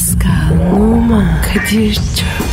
Pascal, 0.00 0.72
Oman, 0.72 1.42
Kadir 1.42 1.94
çok 1.94 2.49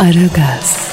Aragaz, 0.00 0.90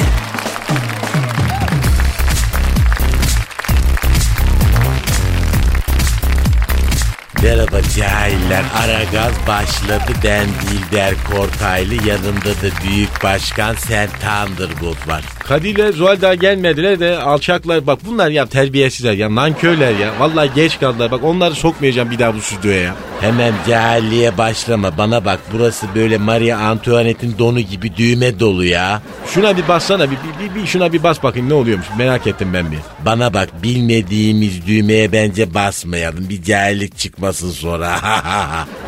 Merhaba 7.44 7.82
cahiller. 7.82 8.64
Aragaz 8.76 9.34
başladı. 9.48 10.14
Ben 10.24 10.48
Dilber 10.48 11.14
Kortaylı. 11.32 12.08
Yanımda 12.08 12.50
da 12.50 12.84
Büyük 12.84 13.24
Başkan 13.24 13.76
Sen 13.76 14.10
Thunderbolt 14.10 15.08
var. 15.08 15.37
Kadir'le 15.48 15.92
Zuhal 15.92 16.22
daha 16.22 16.36
gelmediler 16.36 17.00
de 17.00 17.18
alçaklar. 17.18 17.88
Bak 17.88 18.00
bunlar 18.06 18.30
ya 18.30 18.46
terbiyesizler 18.46 19.14
ya 19.14 19.36
nankörler 19.36 19.92
ya. 19.92 20.20
Vallahi 20.20 20.50
geç 20.56 20.80
kaldılar. 20.80 21.12
Bak 21.12 21.24
onları 21.24 21.56
sokmayacağım 21.56 22.12
bir 22.12 22.20
daha 22.20 22.36
bu 22.36 22.42
stüdyoya 22.42 22.82
ya. 22.82 22.96
Hemen 23.22 23.54
cahilliğe 23.68 24.38
başlama. 24.38 24.98
Bana 24.98 25.26
bak 25.26 25.40
burası 25.54 25.88
böyle 25.96 26.18
Maria 26.18 26.58
Antoinette'in 26.58 27.36
donu 27.40 27.60
gibi 27.60 27.98
düğme 27.98 28.40
dolu 28.40 28.66
ya. 28.66 29.02
Şuna 29.28 29.58
bir 29.58 29.68
bassana. 29.68 30.12
Bir, 30.12 30.18
bir, 30.18 30.56
bir, 30.56 30.62
bir 30.62 30.68
şuna 30.68 30.94
bir 30.94 31.04
bas 31.04 31.24
bakayım 31.24 31.50
ne 31.50 31.54
oluyormuş. 31.54 31.88
Merak 31.98 32.28
ettim 32.28 32.50
ben 32.54 32.72
bir. 32.72 32.80
Bana 33.06 33.34
bak 33.34 33.64
bilmediğimiz 33.64 34.68
düğmeye 34.68 35.12
bence 35.12 35.54
basmayalım. 35.54 36.30
Bir 36.30 36.44
cahillik 36.44 36.98
çıkmasın 36.98 37.52
sonra. 37.52 37.98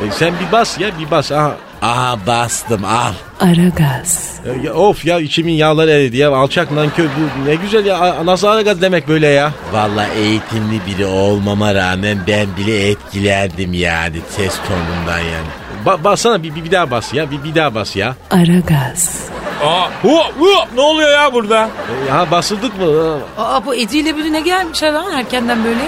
E, 0.07 0.11
sen 0.11 0.33
bir 0.39 0.51
bas 0.51 0.79
ya 0.79 0.99
bir 0.99 1.11
bas. 1.11 1.31
Aha. 1.31 1.57
Aha 1.81 2.17
bastım 2.27 2.85
al. 2.85 3.13
Aragaz, 3.39 4.29
E, 4.45 4.65
ya 4.67 4.73
of 4.73 5.05
ya 5.05 5.19
içimin 5.19 5.53
yağları 5.53 5.91
eridi 5.91 6.17
ya. 6.17 6.31
Alçak 6.35 6.71
nankör 6.71 7.03
bu 7.05 7.49
ne 7.49 7.55
güzel 7.55 7.85
ya. 7.85 8.25
Nasıl 8.25 8.47
Aragaz 8.47 8.81
demek 8.81 9.07
böyle 9.07 9.27
ya. 9.27 9.51
Valla 9.73 10.07
eğitimli 10.07 10.79
biri 10.87 11.05
olmama 11.05 11.75
rağmen 11.75 12.17
ben 12.27 12.47
bile 12.57 12.89
etkilendim 12.89 13.73
yani 13.73 14.17
ses 14.29 14.55
tonundan 14.67 15.19
yani. 15.19 15.47
Ba- 15.85 16.03
bassana 16.03 16.43
bir, 16.43 16.55
bir, 16.55 16.63
bir 16.65 16.71
daha 16.71 16.91
bas 16.91 17.13
ya. 17.13 17.31
Bir, 17.31 17.43
bir 17.43 17.55
daha 17.55 17.75
bas 17.75 17.95
ya. 17.95 18.15
Aragaz, 18.31 19.19
Aa, 19.63 19.87
hu, 20.01 20.17
hu, 20.39 20.47
ne 20.75 20.81
oluyor 20.81 21.09
ya 21.11 21.33
burada? 21.33 21.69
E, 22.07 22.11
ha 22.11 22.31
basıldık 22.31 22.79
mı? 22.79 23.17
Aa 23.37 23.65
bu 23.65 23.75
Edi 23.75 23.97
ile 23.97 24.17
biri 24.17 24.33
ne 24.33 24.39
gelmiş 24.41 24.83
lan 24.83 25.11
erkenden 25.13 25.63
böyle? 25.63 25.81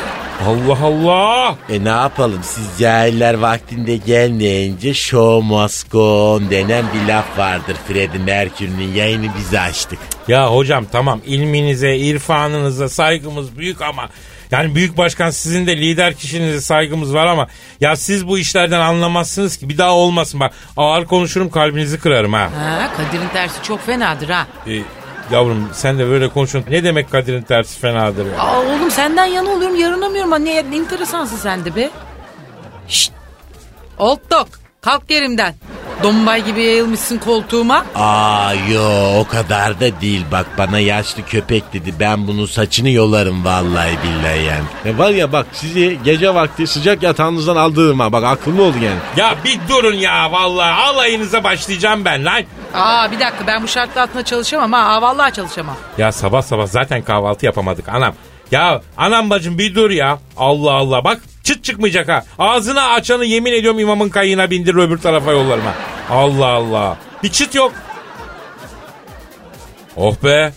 Allah 0.48 0.78
Allah. 0.84 1.56
E 1.70 1.84
ne 1.84 1.90
yapalım 1.90 2.40
siz 2.44 2.80
cahiller 2.80 3.34
vaktinde 3.34 3.98
gelmeyince 3.98 4.94
show 4.94 5.48
must 5.48 5.92
go 5.92 6.34
on 6.36 6.50
denen 6.50 6.86
bir 6.94 7.14
laf 7.14 7.38
vardır 7.38 7.76
Freddie 7.88 8.20
Mercury'nin 8.20 8.94
yayını 8.94 9.28
biz 9.38 9.54
açtık. 9.54 10.00
Ya 10.28 10.56
hocam 10.56 10.86
tamam 10.92 11.22
ilminize, 11.26 11.98
irfanınıza 11.98 12.90
saygımız 12.90 13.58
büyük 13.58 13.82
ama 13.82 14.10
yani 14.52 14.76
büyük 14.76 14.98
başkan 14.98 15.30
sizin 15.30 15.68
de 15.68 15.78
lider 15.78 16.14
kişinize 16.14 16.62
saygımız 16.62 17.14
var 17.14 17.28
ama 17.28 17.48
ya 17.82 17.96
siz 17.96 18.28
bu 18.28 18.38
işlerden 18.38 18.80
anlamazsınız 18.80 19.58
ki 19.58 19.70
bir 19.70 19.78
daha 19.78 19.92
olmasın 19.92 20.40
bak 20.40 20.54
ağır 20.78 21.06
konuşurum 21.06 21.50
kalbinizi 21.50 22.00
kırarım 22.00 22.34
ha. 22.34 22.50
Ha 22.58 22.90
Kadir'in 22.98 23.30
tersi 23.30 23.64
çok 23.64 23.86
fenadır 23.86 24.30
ha. 24.30 24.48
E, 24.68 24.82
yavrum 25.32 25.70
sen 25.74 26.00
de 26.00 26.08
böyle 26.10 26.30
konuşuyorsun 26.30 26.72
ne 26.72 26.84
demek 26.84 27.12
Kadir'in 27.12 27.42
tersi 27.42 27.80
fenadır 27.80 28.26
ya. 28.26 28.40
Aa 28.40 28.60
oğlum 28.62 28.92
senden 28.92 29.26
yana 29.26 29.50
oluyorum 29.50 29.76
yarınamıyorum. 29.76 30.32
Ha, 30.32 30.38
ne, 30.38 30.72
ne 30.72 30.78
enteresansın 30.78 31.38
sen 31.38 31.66
de 31.66 31.76
be. 31.76 31.90
Şşt. 32.88 33.12
Old 33.98 34.20
dog 34.32 34.48
kalk 34.82 35.12
yerimden. 35.12 35.56
Dombay 36.04 36.46
gibi 36.46 36.64
yayılmışsın 36.64 37.18
koltuğuma. 37.18 37.86
Aa 37.96 38.54
yo 38.54 39.20
o 39.20 39.28
kadar 39.28 39.80
da 39.80 40.02
değil 40.02 40.26
bak 40.32 40.46
bana 40.58 40.80
yaşlı 40.80 41.26
köpek 41.26 41.74
dedi 41.74 41.94
ben 42.00 42.28
bunun 42.28 42.46
saçını 42.46 42.90
yolarım 42.90 43.46
vallahi 43.46 43.98
billahi 44.04 44.44
yani. 44.44 44.64
E, 44.86 44.98
var 44.98 45.10
ya 45.10 45.32
bak 45.32 45.48
sizi 45.54 46.00
gece 46.04 46.34
vakti 46.36 46.68
sıcak 46.68 47.04
yatağınızdan 47.04 47.56
aldığım 47.56 48.00
ha. 48.00 48.12
Bak 48.12 48.24
akıllı 48.24 48.64
oldu 48.64 48.78
yani. 48.84 49.00
Ya 49.18 49.36
bir 49.46 49.60
durun 49.70 49.96
ya 49.96 50.32
vallahi 50.32 50.82
alayınıza 50.82 51.44
başlayacağım 51.44 52.06
ben 52.06 52.26
lan. 52.26 52.44
Aa 52.74 53.12
bir 53.12 53.20
dakika 53.20 53.48
ben 53.48 53.64
bu 53.64 53.68
şartlar 53.68 54.02
altında 54.02 54.26
çalışamam 54.26 54.72
ha. 54.72 55.02
Vallahi 55.02 55.34
çalışamam. 55.34 55.76
Ya 55.98 56.12
sabah 56.12 56.42
sabah 56.42 56.68
zaten 56.68 57.02
kahvaltı 57.02 57.46
yapamadık 57.46 57.90
anam. 57.90 58.14
Ya 58.52 58.82
anam 58.98 59.30
bacım 59.30 59.58
bir 59.58 59.76
dur 59.76 59.90
ya. 59.90 60.20
Allah 60.38 60.72
Allah 60.72 61.04
bak 61.04 61.22
çıt 61.44 61.64
çıkmayacak 61.64 62.10
ha. 62.10 62.24
Ağzını 62.40 62.84
açanı 62.84 63.26
yemin 63.26 63.54
ediyorum 63.54 63.80
imamın 63.80 64.10
kayığına 64.10 64.50
bindir 64.50 64.76
öbür 64.76 64.98
tarafa 64.98 65.32
yollarım 65.32 65.64
ha. 65.66 65.74
Allah 66.10 66.48
Allah. 66.48 66.98
Bir 67.24 67.30
çıt 67.30 67.56
yok. 67.56 67.72
Oh 69.98 70.16
be. 70.24 70.54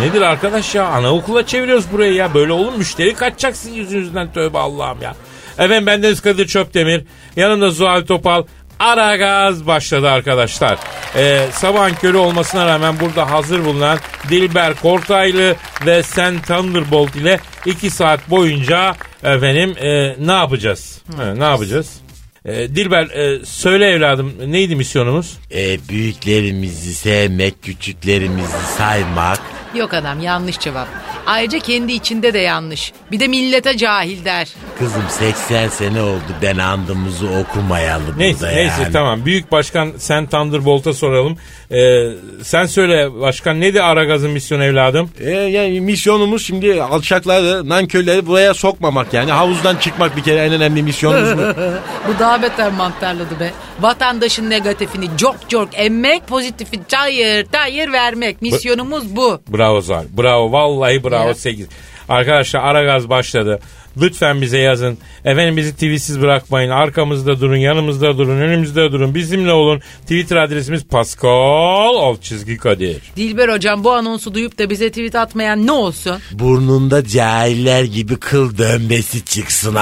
Nedir 0.00 0.20
arkadaş 0.20 0.74
ya? 0.74 0.86
Anaokula 0.86 1.46
çeviriyoruz 1.46 1.92
burayı 1.92 2.12
ya. 2.14 2.34
Böyle 2.34 2.52
olur? 2.52 2.72
Müşteri 2.76 3.14
kaçacak 3.14 3.56
sizin 3.56 3.74
yüzünüzden 3.74 4.32
tövbe 4.32 4.58
Allah'ım 4.58 5.02
ya. 5.02 5.14
Efendim 5.58 5.86
bendeniz 5.86 6.20
Kadir 6.20 6.46
Çöptemir. 6.46 7.04
Yanımda 7.36 7.70
Zuhal 7.70 8.00
Topal. 8.06 8.44
Ara 8.80 9.16
gaz 9.16 9.66
başladı 9.66 10.10
arkadaşlar. 10.10 10.78
Ee, 11.16 11.46
sabahın 11.52 11.94
körü 11.94 12.16
olmasına 12.16 12.66
rağmen 12.66 13.00
burada 13.00 13.30
hazır 13.30 13.64
bulunan 13.64 13.98
Dilber 14.30 14.74
Kortaylı 14.74 15.56
ve 15.86 16.02
Sen 16.02 16.42
Thunderbolt 16.42 17.16
ile 17.16 17.40
2 17.66 17.90
saat 17.90 18.30
boyunca 18.30 18.94
efendim 19.22 19.74
e, 19.80 20.16
ne 20.26 20.32
yapacağız? 20.32 21.02
He, 21.16 21.40
ne 21.40 21.44
yapacağız? 21.44 22.00
Ee, 22.44 22.52
Dilber 22.54 23.04
e, 23.04 23.44
söyle 23.44 23.86
evladım 23.86 24.32
neydi 24.46 24.76
misyonumuz? 24.76 25.38
E, 25.54 25.88
büyüklerimizi 25.88 26.94
sevmek 26.94 27.62
küçüklerimizi 27.62 28.66
saymak. 28.78 29.40
Yok 29.76 29.94
adam 29.94 30.20
yanlış 30.20 30.58
cevap. 30.58 30.88
Ayrıca 31.26 31.58
kendi 31.58 31.92
içinde 31.92 32.34
de 32.34 32.38
yanlış. 32.38 32.92
Bir 33.12 33.20
de 33.20 33.28
millete 33.28 33.76
cahil 33.76 34.24
der. 34.24 34.48
Kızım 34.78 35.02
80 35.08 35.68
sene 35.68 36.02
oldu 36.02 36.22
ben 36.42 36.58
andımızı 36.58 37.26
okumayalım 37.28 38.14
Neyse 38.18 38.40
burada 38.40 38.52
neyse 38.54 38.82
yani. 38.82 38.92
tamam. 38.92 39.24
Büyük 39.24 39.52
başkan 39.52 39.92
sen 39.98 40.26
Thunderbolt'a 40.26 40.92
soralım. 40.92 41.36
Ee, 41.72 42.08
sen 42.42 42.66
söyle 42.66 43.20
başkan 43.20 43.60
neydi 43.60 43.82
Aragaz'ın 43.82 44.30
misyonu 44.30 44.64
evladım? 44.64 45.10
E, 45.20 45.30
yani 45.30 45.80
misyonumuz 45.80 46.46
şimdi 46.46 46.82
alçakları, 46.82 47.68
nankörleri 47.68 48.26
buraya 48.26 48.54
sokmamak 48.54 49.14
yani. 49.14 49.32
Havuzdan 49.32 49.76
çıkmak 49.76 50.16
bir 50.16 50.22
kere 50.22 50.44
en 50.44 50.52
önemli 50.52 50.82
misyonumuz 50.82 51.38
bu. 51.38 51.42
Bu 52.08 52.18
daha 52.18 52.42
beter 52.42 52.72
mantarladı 52.72 53.40
be. 53.40 53.50
Vatandaşın 53.80 54.50
negatifini 54.50 55.06
çok 55.16 55.50
çok 55.50 55.68
emmek, 55.72 56.26
pozitifi 56.26 56.80
çayır 56.88 57.46
çayır 57.52 57.92
vermek. 57.92 58.42
Misyonumuz 58.42 59.16
bu. 59.16 59.40
Bravo 59.48 59.65
Zar. 59.80 60.04
Bravo 60.18 60.52
vallahi 60.52 61.04
bravo 61.04 61.28
Ya. 61.28 61.34
8. 61.34 61.68
Arkadaşlar 62.08 62.60
Aragaz 62.60 63.08
başladı. 63.08 63.60
Lütfen 64.00 64.40
bize 64.40 64.58
yazın. 64.58 64.98
Efendim 65.24 65.56
bizi 65.56 65.72
tweetsiz 65.72 66.20
bırakmayın. 66.20 66.70
Arkamızda 66.70 67.40
durun, 67.40 67.56
yanımızda 67.56 68.18
durun, 68.18 68.40
önümüzde 68.40 68.92
durun. 68.92 69.14
Bizimle 69.14 69.52
olun. 69.52 69.80
Twitter 70.02 70.36
adresimiz 70.36 70.84
Pascal 70.84 71.94
alt 71.96 72.22
çizgi 72.22 72.56
Kadir. 72.58 73.02
Dilber 73.16 73.48
hocam 73.48 73.84
bu 73.84 73.92
anonsu 73.92 74.34
duyup 74.34 74.58
da 74.58 74.70
bize 74.70 74.88
tweet 74.88 75.14
atmayan 75.14 75.66
ne 75.66 75.72
olsun? 75.72 76.18
Burnunda 76.32 77.04
cahiller 77.04 77.84
gibi 77.84 78.16
kıl 78.16 78.58
dönmesi 78.58 79.24
çıksın. 79.24 79.76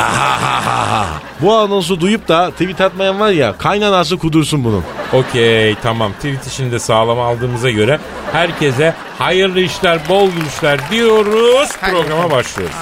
bu 1.41 1.55
anonsu 1.55 2.01
duyup 2.01 2.29
da 2.29 2.51
tweet 2.51 2.81
atmayan 2.81 3.21
var 3.21 3.31
ya 3.31 3.59
kaynanası 3.59 4.17
kudursun 4.19 4.65
bunun. 4.65 4.84
Okey 5.13 5.75
tamam 5.83 6.13
tweet 6.13 6.47
işini 6.47 6.72
de 6.72 6.78
sağlam 6.78 7.21
aldığımıza 7.21 7.71
göre 7.71 8.01
herkese 8.33 8.95
hayırlı 9.19 9.60
işler, 9.60 10.01
bol 10.09 10.31
gülüşler 10.31 10.81
diyoruz. 10.91 11.69
Programa 11.91 12.31
başlıyoruz. 12.31 12.77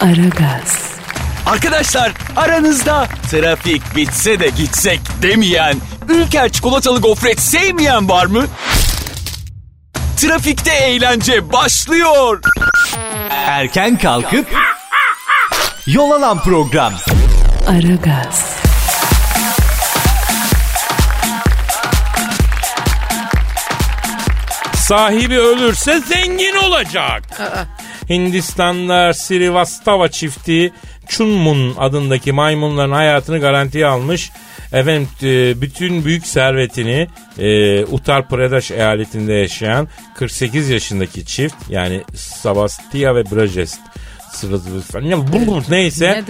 Aragaz, 0.00 0.94
Arkadaşlar 1.46 2.12
aranızda 2.36 3.06
trafik 3.30 3.96
bitse 3.96 4.40
de 4.40 4.48
gitsek 4.48 5.00
demeyen, 5.22 5.76
Ülker 6.08 6.48
çikolatalı 6.52 7.00
gofret 7.00 7.40
sevmeyen 7.40 8.08
var 8.08 8.26
mı? 8.26 8.46
Trafikte 10.16 10.72
eğlence 10.72 11.52
başlıyor. 11.52 12.40
Erken 13.30 13.98
kalkıp 13.98 14.46
yol 15.86 16.10
alan 16.10 16.42
program. 16.42 16.92
Aragaz, 17.68 18.44
Sahibi 24.76 25.38
ölürse 25.38 26.00
zengin 26.00 26.56
olacak. 26.56 27.22
Hindistan'da 28.10 29.14
Srivastava 29.14 30.08
çifti 30.08 30.72
Chunmun 31.08 31.74
adındaki 31.78 32.32
maymunların 32.32 32.92
hayatını 32.92 33.38
garantiye 33.38 33.86
almış. 33.86 34.30
Efendim 34.72 35.08
e, 35.22 35.60
bütün 35.60 36.04
büyük 36.04 36.26
servetini 36.26 37.08
e, 37.38 37.84
Uttar 37.84 38.28
Pradesh 38.28 38.70
eyaletinde 38.70 39.32
yaşayan 39.32 39.88
48 40.16 40.70
yaşındaki 40.70 41.26
çift 41.26 41.54
yani 41.70 42.02
Savastia 42.14 43.14
ve 43.14 43.30
Brajest 43.30 43.80
neyse 45.68 46.22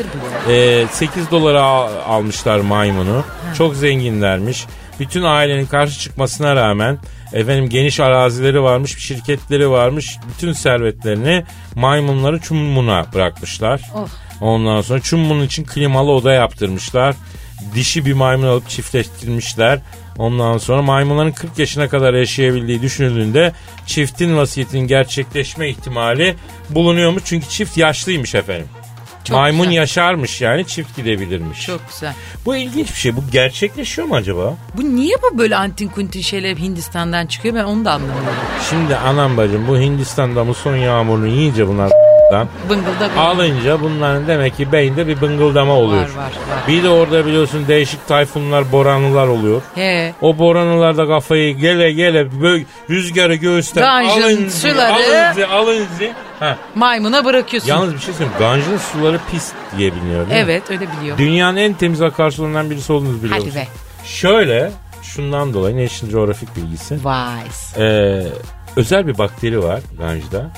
e, 0.51 0.87
8 0.93 1.31
dolara 1.31 1.63
al- 1.63 1.91
almışlar 2.07 2.61
maymunu. 2.61 3.25
Çok 3.59 3.77
zenginlermiş. 3.77 4.67
Bütün 5.01 5.23
ailenin 5.23 5.67
karşı 5.67 6.01
çıkmasına 6.01 6.57
rağmen 6.57 6.99
efendim 7.33 7.69
geniş 7.69 8.01
arazileri 8.01 8.63
varmış, 8.63 8.99
şirketleri 8.99 9.71
varmış. 9.71 10.19
Bütün 10.29 10.53
servetlerini 10.53 11.45
maymunları 11.75 12.41
Çummun'a 12.41 13.07
bırakmışlar. 13.15 13.81
Oh. 13.95 14.09
Ondan 14.41 14.81
sonra 14.81 15.01
Çummun 15.01 15.43
için 15.43 15.65
klimalı 15.65 16.11
oda 16.11 16.33
yaptırmışlar. 16.33 17.15
Dişi 17.75 18.07
bir 18.07 18.13
maymun 18.13 18.47
alıp 18.47 18.69
çiftleştirmişler. 18.69 19.81
Ondan 20.19 20.59
sonra 20.59 20.83
maymunların 20.83 21.33
40 21.33 21.59
yaşına 21.59 21.89
kadar 21.89 22.15
yaşayabildiği 22.15 22.83
düşünüldüğünde 22.83 23.53
çiftin 23.87 24.37
vasiyetinin 24.37 24.87
gerçekleşme 24.87 25.69
ihtimali 25.69 26.35
bulunuyormuş. 26.71 27.23
Çünkü 27.27 27.49
çift 27.49 27.77
yaşlıymış 27.77 28.35
efendim. 28.35 28.69
Çok 29.25 29.37
Maymun 29.37 29.65
güzel. 29.65 29.77
yaşarmış 29.77 30.41
yani 30.41 30.67
çift 30.67 30.97
gidebilirmiş. 30.97 31.67
Çok 31.67 31.81
güzel. 31.93 32.15
Bu 32.47 32.57
ilginç 32.57 32.89
bir 32.91 32.99
şey. 32.99 33.17
Bu 33.17 33.21
gerçekleşiyor 33.33 34.09
mu 34.09 34.15
acaba? 34.17 34.55
Bu 34.77 34.97
niye 34.97 35.17
bu 35.23 35.39
böyle 35.39 35.57
antin 35.57 35.89
kuntin 35.89 36.21
şeyler 36.21 36.57
Hindistan'dan 36.57 37.27
çıkıyor 37.27 37.55
ben 37.55 37.65
onu 37.65 37.85
da 37.85 37.93
anlamıyorum. 37.93 38.25
Şimdi 38.71 38.97
anam 38.97 39.37
bacım 39.37 39.69
bu 39.69 39.79
Hindistan'da 39.79 40.45
muson 40.45 40.77
yağmurunu 40.77 41.27
yiyince 41.27 41.69
bunlar 41.69 41.93
Bıngıldak 42.71 43.11
alınca 43.19 43.81
bunların 43.81 44.27
demek 44.27 44.57
ki 44.57 44.73
beyinde 44.73 45.07
bir 45.07 45.21
bıngıldama 45.21 45.73
oluyor. 45.73 46.03
var 46.03 46.09
var 46.09 46.23
var. 46.25 46.33
Bir 46.69 46.83
de 46.83 46.89
orada 46.89 47.27
biliyorsun 47.27 47.65
değişik 47.69 48.09
tayfunlar, 48.09 48.73
boranlılar 48.73 49.27
oluyor. 49.27 49.63
He. 49.75 50.15
O 50.21 50.39
boranılar 50.39 50.97
da 50.97 51.07
kafayı 51.07 51.57
gele 51.57 51.93
gele 51.93 52.41
böyle 52.43 52.65
rüzgarı 52.91 53.35
göğüsten 53.35 53.83
Ganjın 53.83 54.23
alınca, 54.23 54.51
suları- 54.51 54.93
alınca, 54.93 55.49
alınca. 55.49 56.13
Ha. 56.41 56.57
Maymuna 56.75 57.25
bırakıyorsun. 57.25 57.69
Yalnız 57.69 57.95
bir 57.95 57.99
şey 57.99 58.15
söyleyeyim. 58.15 58.39
Ganjın 58.39 58.79
suları 58.79 59.19
pis 59.33 59.53
diye 59.79 59.95
biliniyor 59.95 60.31
değil 60.31 60.41
mi? 60.41 60.45
Evet 60.53 60.71
öyle 60.71 60.81
biliyorum. 60.99 61.19
Dünyanın 61.25 61.57
en 61.57 61.73
temiz 61.75 62.03
akarsularından 62.03 62.71
birisi 62.71 62.93
olduğunuzu 62.93 63.23
biliyorsunuz. 63.23 63.55
Hadi 63.55 63.65
be. 63.65 63.69
Şöyle 64.05 64.71
şundan 65.03 65.55
dolayı 65.55 65.85
National 65.85 66.13
Geographic 66.13 66.47
bilgisi. 66.57 66.99
Vay. 67.05 67.41
Ee, 67.79 68.23
özel 68.77 69.07
bir 69.07 69.19
bakteri 69.19 69.63
var 69.63 69.81
Ganj'da. 69.99 70.51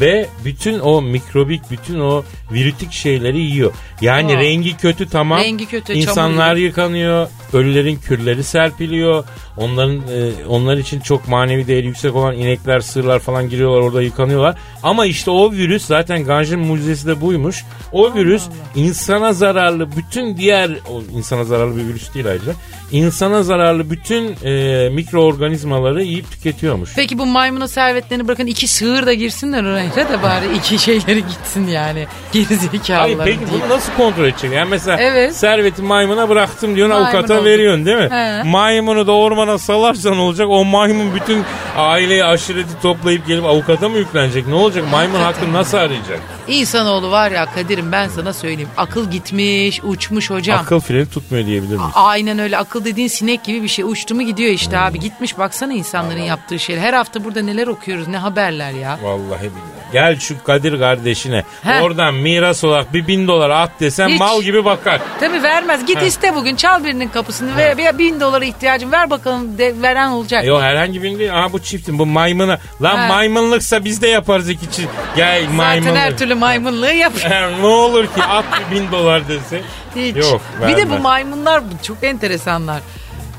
Ve 0.00 0.26
bütün 0.44 0.78
o 0.78 1.02
mikrobik, 1.02 1.70
bütün 1.70 2.00
o 2.00 2.24
virütik 2.52 2.92
şeyleri 2.92 3.38
yiyor. 3.40 3.72
Yani 4.00 4.36
Aa. 4.36 4.40
rengi 4.40 4.76
kötü 4.76 5.08
tamam. 5.08 5.38
Rengi 5.38 5.66
kötü, 5.66 5.92
İnsanlar 5.92 6.48
çamur 6.48 6.60
yıkanıyor. 6.60 7.28
Ölülerin 7.52 7.96
kürleri 7.96 8.44
serpiliyor. 8.44 9.24
Onların 9.56 9.96
e, 9.96 10.46
onlar 10.48 10.76
için 10.76 11.00
çok 11.00 11.28
manevi 11.28 11.66
değeri 11.66 11.86
yüksek 11.86 12.14
olan 12.14 12.34
inekler, 12.34 12.80
sığırlar 12.80 13.18
falan 13.18 13.48
giriyorlar 13.48 13.80
orada 13.80 14.02
yıkanıyorlar. 14.02 14.58
Ama 14.82 15.06
işte 15.06 15.30
o 15.30 15.52
virüs 15.52 15.84
zaten 15.84 16.24
Ganj'ın 16.24 16.60
mucizesi 16.60 17.06
de 17.06 17.20
buymuş. 17.20 17.64
O 17.92 18.14
virüs 18.14 18.42
insana 18.74 19.32
zararlı 19.32 19.96
bütün 19.96 20.36
diğer 20.36 20.70
o 20.70 21.02
insana 21.16 21.44
zararlı 21.44 21.76
bir 21.76 21.84
virüs 21.84 22.14
değil 22.14 22.26
ayrıca. 22.26 22.52
İnsana 22.92 23.42
zararlı 23.42 23.90
bütün 23.90 24.36
e, 24.44 24.88
mikroorganizmaları 24.88 26.02
yiyip 26.02 26.30
tüketiyormuş. 26.30 26.90
Peki 26.96 27.18
bu 27.18 27.26
maymuna 27.26 27.68
servetlerini 27.68 28.28
bırakın 28.28 28.46
iki 28.46 28.68
sığır 28.68 29.06
da 29.06 29.12
girsinler 29.58 29.72
oraya 29.72 30.08
da 30.12 30.22
bari 30.22 30.56
iki 30.56 30.78
şeyleri 30.78 31.26
gitsin 31.26 31.66
yani. 31.66 32.06
Gerizekalılar 32.32 33.00
Hayır 33.02 33.18
peki 33.24 33.38
deyip. 33.50 33.52
bunu 33.64 33.76
nasıl 33.76 33.92
kontrol 33.96 34.24
edecek? 34.24 34.52
Yani 34.52 34.68
mesela 34.70 34.96
Evet. 35.00 35.36
serveti 35.36 35.82
maymuna 35.82 36.28
bıraktım 36.28 36.76
diyorsun 36.76 36.96
Maymun 36.96 37.06
avukata 37.16 37.34
oldu. 37.38 37.44
veriyorsun 37.44 37.86
değil 37.86 37.96
mi? 37.98 38.08
He. 38.10 38.42
Maymunu 38.42 39.06
da 39.06 39.12
ormana 39.12 39.58
salarsan 39.58 40.18
olacak 40.18 40.46
o 40.50 40.64
maymun 40.64 41.14
bütün 41.14 41.44
aileyi 41.78 42.24
aşireti 42.24 42.82
toplayıp 42.82 43.26
gelip 43.26 43.44
avukata 43.44 43.88
mı 43.88 43.98
yüklenecek? 43.98 44.46
Ne 44.46 44.54
olacak? 44.54 44.84
Maymun 44.90 45.20
hakkını 45.20 45.52
nasıl 45.52 45.76
arayacak? 45.78 46.20
İnsanoğlu 46.48 47.10
var 47.10 47.30
ya 47.30 47.46
Kadir'im 47.46 47.92
ben 47.92 48.08
sana 48.08 48.32
söyleyeyim. 48.32 48.68
Akıl 48.76 49.10
gitmiş, 49.10 49.80
uçmuş 49.84 50.30
hocam. 50.30 50.60
Akıl 50.60 50.80
freni 50.80 51.10
tutmuyor 51.10 51.46
diyebilir 51.46 51.76
miyiz? 51.76 51.92
Aynen 51.94 52.38
öyle 52.38 52.58
akıl 52.58 52.84
dediğin 52.84 53.08
sinek 53.08 53.44
gibi 53.44 53.62
bir 53.62 53.68
şey. 53.68 53.84
Uçtu 53.84 54.14
mu 54.14 54.22
gidiyor 54.22 54.50
işte 54.52 54.76
Hmm. 54.76 54.84
abi. 54.84 55.00
Gitmiş 55.00 55.38
baksana 55.38 55.72
insanların 55.72 56.22
yaptığı 56.22 56.58
şeyler. 56.58 56.82
Her 56.82 56.92
hafta 56.94 57.24
burada 57.24 57.42
neler 57.42 57.66
okuyoruz 57.66 58.08
ne 58.08 58.16
haberler 58.18 58.70
ya. 58.72 58.98
Vallahi 59.02 59.40
billahi. 59.40 59.92
Gel 59.92 60.18
şu 60.18 60.44
Kadir 60.44 60.78
kardeşine 60.78 61.44
He. 61.62 61.80
oradan 61.82 62.14
miras 62.14 62.64
olarak 62.64 62.94
bir 62.94 63.06
bin 63.06 63.28
dolar 63.28 63.50
at 63.50 63.70
desen 63.80 64.08
Hiç. 64.08 64.20
mal 64.20 64.42
gibi 64.42 64.64
bakar. 64.64 65.00
Tabii 65.20 65.42
vermez. 65.42 65.86
Git 65.86 66.02
iste 66.02 66.34
bugün 66.34 66.56
çal 66.56 66.84
birinin 66.84 67.08
kapısını 67.08 67.56
ve 67.56 67.74
bir 67.78 67.98
bin 67.98 68.20
dolara 68.20 68.44
ihtiyacım 68.44 68.92
ver 68.92 69.10
bakalım 69.10 69.58
de, 69.58 69.82
veren 69.82 70.08
olacak. 70.08 70.44
Yok 70.44 70.62
herhangi 70.62 71.02
birini 71.02 71.18
değil. 71.18 71.38
Aha 71.38 71.52
bu 71.52 71.62
çiftin 71.68 71.98
bu 71.98 72.06
maymuna. 72.06 72.58
Lan 72.82 72.98
He. 73.04 73.08
maymunluksa 73.08 73.84
biz 73.84 74.02
de 74.02 74.08
yaparız 74.08 74.48
iki 74.48 74.70
çift. 74.70 74.88
Gel 75.16 75.40
Zaten 75.40 75.54
maymunluk. 75.56 75.96
her 75.96 76.18
türlü 76.18 76.34
maymunluğu 76.34 76.92
yap. 76.92 77.12
ne 77.60 77.66
olur 77.66 78.04
ki 78.06 78.22
at 78.22 78.44
bin 78.72 78.92
dolar 78.92 79.28
dese. 79.28 79.60
Hiç. 79.96 80.16
Yok, 80.16 80.40
bir 80.62 80.76
de 80.76 80.86
bu 80.86 80.90
vermez. 80.90 81.02
maymunlar 81.02 81.62
çok 81.82 82.04
enteresanlar. 82.04 82.80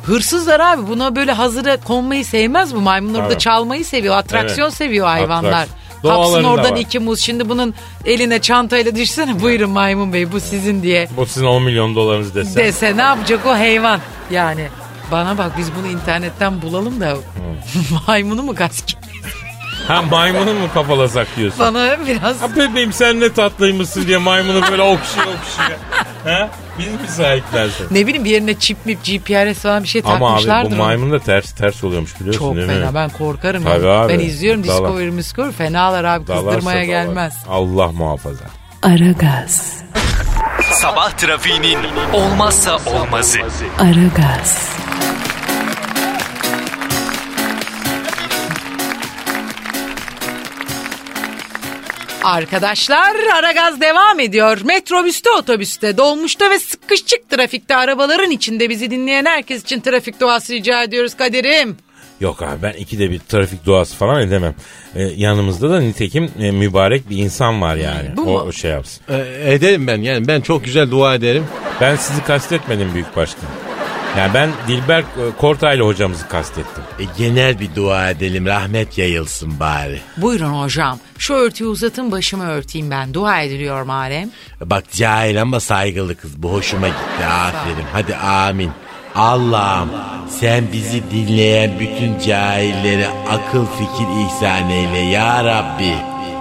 Hırsızlar 0.04 0.60
abi 0.60 0.88
buna 0.88 1.16
böyle 1.16 1.32
hazıra 1.32 1.78
konmayı 1.78 2.26
sevmez 2.26 2.76
bu 2.76 2.82
maymunlar 2.82 3.30
Tabii. 3.30 3.40
çalmayı 3.40 3.86
seviyor 3.86 4.18
atraksiyon 4.18 4.68
Evet. 4.68 4.78
seviyor 4.78 5.08
hayvanlar. 5.08 5.52
Atraksiyon. 5.52 5.80
Kapsın 6.16 6.44
oradan 6.44 6.72
var. 6.72 6.78
iki 6.78 7.00
muz 7.00 7.20
şimdi 7.20 7.50
bunun 7.50 7.74
eline 8.06 8.40
çantayla 8.42 8.96
düşsene 8.96 9.40
buyurun 9.42 9.70
maymun 9.70 10.14
bey 10.14 10.32
bu 10.32 10.40
sizin 10.40 10.84
diye 10.84 11.08
Bu 11.18 11.26
sizin 11.26 11.46
10 11.46 11.64
milyon 11.64 11.96
dolarınız 11.96 12.36
dese. 12.36 12.56
dese 12.56 12.98
ne 12.98 13.02
yapacak 13.02 13.46
o 13.46 13.50
hayvan 13.50 14.00
yani. 14.32 14.68
Bana 15.12 15.38
bak 15.38 15.52
biz 15.58 15.68
bunu 15.76 15.88
internetten 15.88 16.62
bulalım 16.62 17.00
da 17.02 17.14
maymunu 18.08 18.44
mu 18.44 18.56
kaç 18.56 18.72
Ha 19.88 20.02
maymunu 20.02 20.54
mu 20.54 20.68
kafalasak 20.74 21.28
diyorsun? 21.38 21.60
Bana 21.60 21.98
biraz 22.08 22.42
Ha 22.42 22.56
bebeğim 22.56 22.94
sen 22.94 23.20
ne 23.20 23.34
tatlıymışsın 23.34 24.08
diye 24.08 24.18
maymunu 24.18 24.62
böyle 24.72 24.82
okşuyor 24.82 25.26
okşuyor. 25.28 25.80
ha? 26.24 26.50
Biz 26.80 26.88
mi 26.88 27.08
sahiplensin? 27.08 27.88
ne 27.92 28.08
bileyim 28.08 28.26
bir 28.26 28.30
yerine 28.30 28.54
çip 28.60 28.86
mip 28.86 29.04
GPRS 29.06 29.58
falan 29.60 29.84
bir 29.84 29.88
şey 29.88 30.02
Ama 30.06 30.16
abi 30.16 30.22
takmışlardır. 30.26 30.72
bu 30.72 30.76
onu. 30.76 30.84
maymun 30.84 31.12
da 31.12 31.20
ters 31.20 31.52
ters 31.52 31.84
oluyormuş 31.84 32.20
biliyorsun 32.20 32.40
Çok 32.40 32.56
değil 32.56 32.68
fena 32.68 32.86
mi? 32.90 32.96
ben 32.96 33.10
korkarım. 33.10 33.64
Tabii 33.64 33.86
ya. 33.86 33.92
abi. 34.02 34.14
Ben 34.14 34.20
izliyorum 34.20 34.64
Dalar. 34.64 34.74
Discovery 34.74 35.18
Discovery 35.18 35.52
fenalar 35.52 36.04
abi 36.04 36.28
Dalarsa 36.28 36.46
kızdırmaya 36.50 36.76
dalar. 36.78 36.86
gelmez. 36.86 37.34
Allah 37.50 37.92
muhafaza. 37.92 38.46
Aragaz, 38.84 39.74
Sabah 40.74 41.12
trafiğinin 41.12 41.78
olmazsa 42.14 42.78
olmazı. 42.86 43.40
Aragaz, 43.80 44.70
Arkadaşlar 52.24 53.16
Aragaz 53.36 53.82
devam 53.82 54.20
ediyor. 54.20 54.62
Metrobüste, 54.64 55.30
otobüste, 55.40 55.98
dolmuşta 55.98 56.50
ve 56.50 56.60
sıkışık 56.60 57.30
trafikte 57.30 57.76
arabaların 57.76 58.32
içinde 58.32 58.70
bizi 58.70 58.92
dinleyen 58.92 59.26
herkes 59.26 59.64
için 59.64 59.80
trafik 59.80 60.20
duası 60.20 60.54
rica 60.54 60.84
ediyoruz 60.84 61.14
Kadir'im. 61.18 61.78
Yok 62.20 62.42
abi 62.42 62.64
ben 62.64 62.74
ikide 62.74 63.12
bir 63.12 63.20
trafik 63.20 63.66
duası 63.66 63.96
falan 63.96 64.22
edemem. 64.22 64.56
Ee, 64.96 65.02
yanımızda 65.04 65.70
da 65.70 65.80
nitekim 65.80 66.32
e, 66.40 66.52
mübarek 66.52 67.10
bir 67.10 67.18
insan 67.18 67.62
var 67.62 67.76
yani. 67.76 68.18
Bu 68.18 68.22
o, 68.22 68.26
mu? 68.26 68.40
o 68.40 68.52
şey 68.52 68.72
yapsın. 68.72 69.04
E, 69.10 69.54
ederim 69.54 69.88
ben 69.88 70.02
yani 70.02 70.28
ben 70.28 70.42
çok 70.42 70.66
güzel 70.66 70.92
dua 70.92 71.16
ederim. 71.16 71.46
Ben 71.82 71.96
sizi 71.96 72.24
kastetmedim 72.24 72.94
büyük 72.94 73.16
başkan. 73.16 73.50
Yani 74.18 74.34
ben 74.34 74.50
Dilber 74.68 75.00
e, 75.00 75.06
Kortaylı 75.38 75.84
hocamızı 75.84 76.28
kastettim. 76.28 76.84
E, 77.00 77.04
genel 77.18 77.60
bir 77.60 77.76
dua 77.76 78.10
edelim 78.10 78.46
rahmet 78.46 78.98
yayılsın 78.98 79.60
bari. 79.60 80.02
Buyurun 80.18 80.64
hocam. 80.64 81.00
Şu 81.18 81.34
örtüyü 81.34 81.70
uzatın 81.70 82.12
başımı 82.12 82.50
örteyim 82.50 82.92
ben. 82.92 83.14
Dua 83.14 83.42
ediliyor 83.42 83.82
malem. 83.84 84.30
Bak 84.62 84.84
cahil 84.92 85.42
ama 85.42 85.60
saygılı 85.60 86.16
kız 86.16 86.44
bu 86.44 86.54
hoşuma 86.54 86.88
gitti 86.88 87.26
aferin 87.26 87.86
hadi 87.94 88.16
amin. 88.16 88.72
Allah'ım 89.16 89.90
sen 90.40 90.64
bizi 90.74 91.12
dinleyen 91.12 91.80
bütün 91.80 92.20
cahillere 92.20 93.08
akıl 93.30 93.66
fikir 93.66 94.26
ihsan 94.26 94.70
eyle 94.70 94.98
ya 94.98 95.44
Rabbi. 95.46 95.96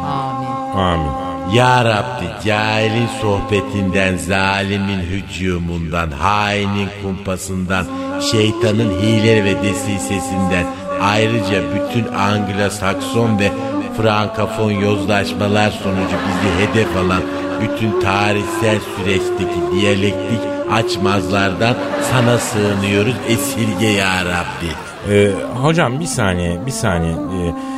Amin. 0.05 0.49
Amin. 0.77 1.28
Ya 1.53 1.85
Rabbi 1.85 2.45
cahilin 2.45 3.09
sohbetinden, 3.23 4.17
zalimin 4.17 5.01
hücumundan, 5.01 6.11
hainin 6.11 6.89
kumpasından, 7.03 7.87
şeytanın 8.33 8.91
hile 9.01 9.45
ve 9.45 9.63
desisesinden, 9.63 10.67
ayrıca 11.03 11.63
bütün 11.75 12.05
Anglo-Sakson 12.05 13.39
ve 13.39 13.51
Frankafon 13.97 14.71
yozlaşmalar 14.71 15.71
sonucu 15.71 16.17
bizi 16.29 16.67
hedef 16.67 16.97
alan 16.97 17.23
bütün 17.61 18.01
tarihsel 18.01 18.79
süreçteki 18.97 19.61
diyalektik 19.73 20.41
açmazlardan 20.73 21.75
sana 22.13 22.39
sığınıyoruz 22.39 23.15
esirge 23.29 23.87
ya 23.87 24.25
Rabbi. 24.25 24.71
Ee, 25.13 25.31
hocam 25.63 26.01
bir 26.01 26.07
saniye 26.07 26.67
bir 26.67 26.71
saniye. 26.71 27.13
Ee, 27.13 27.78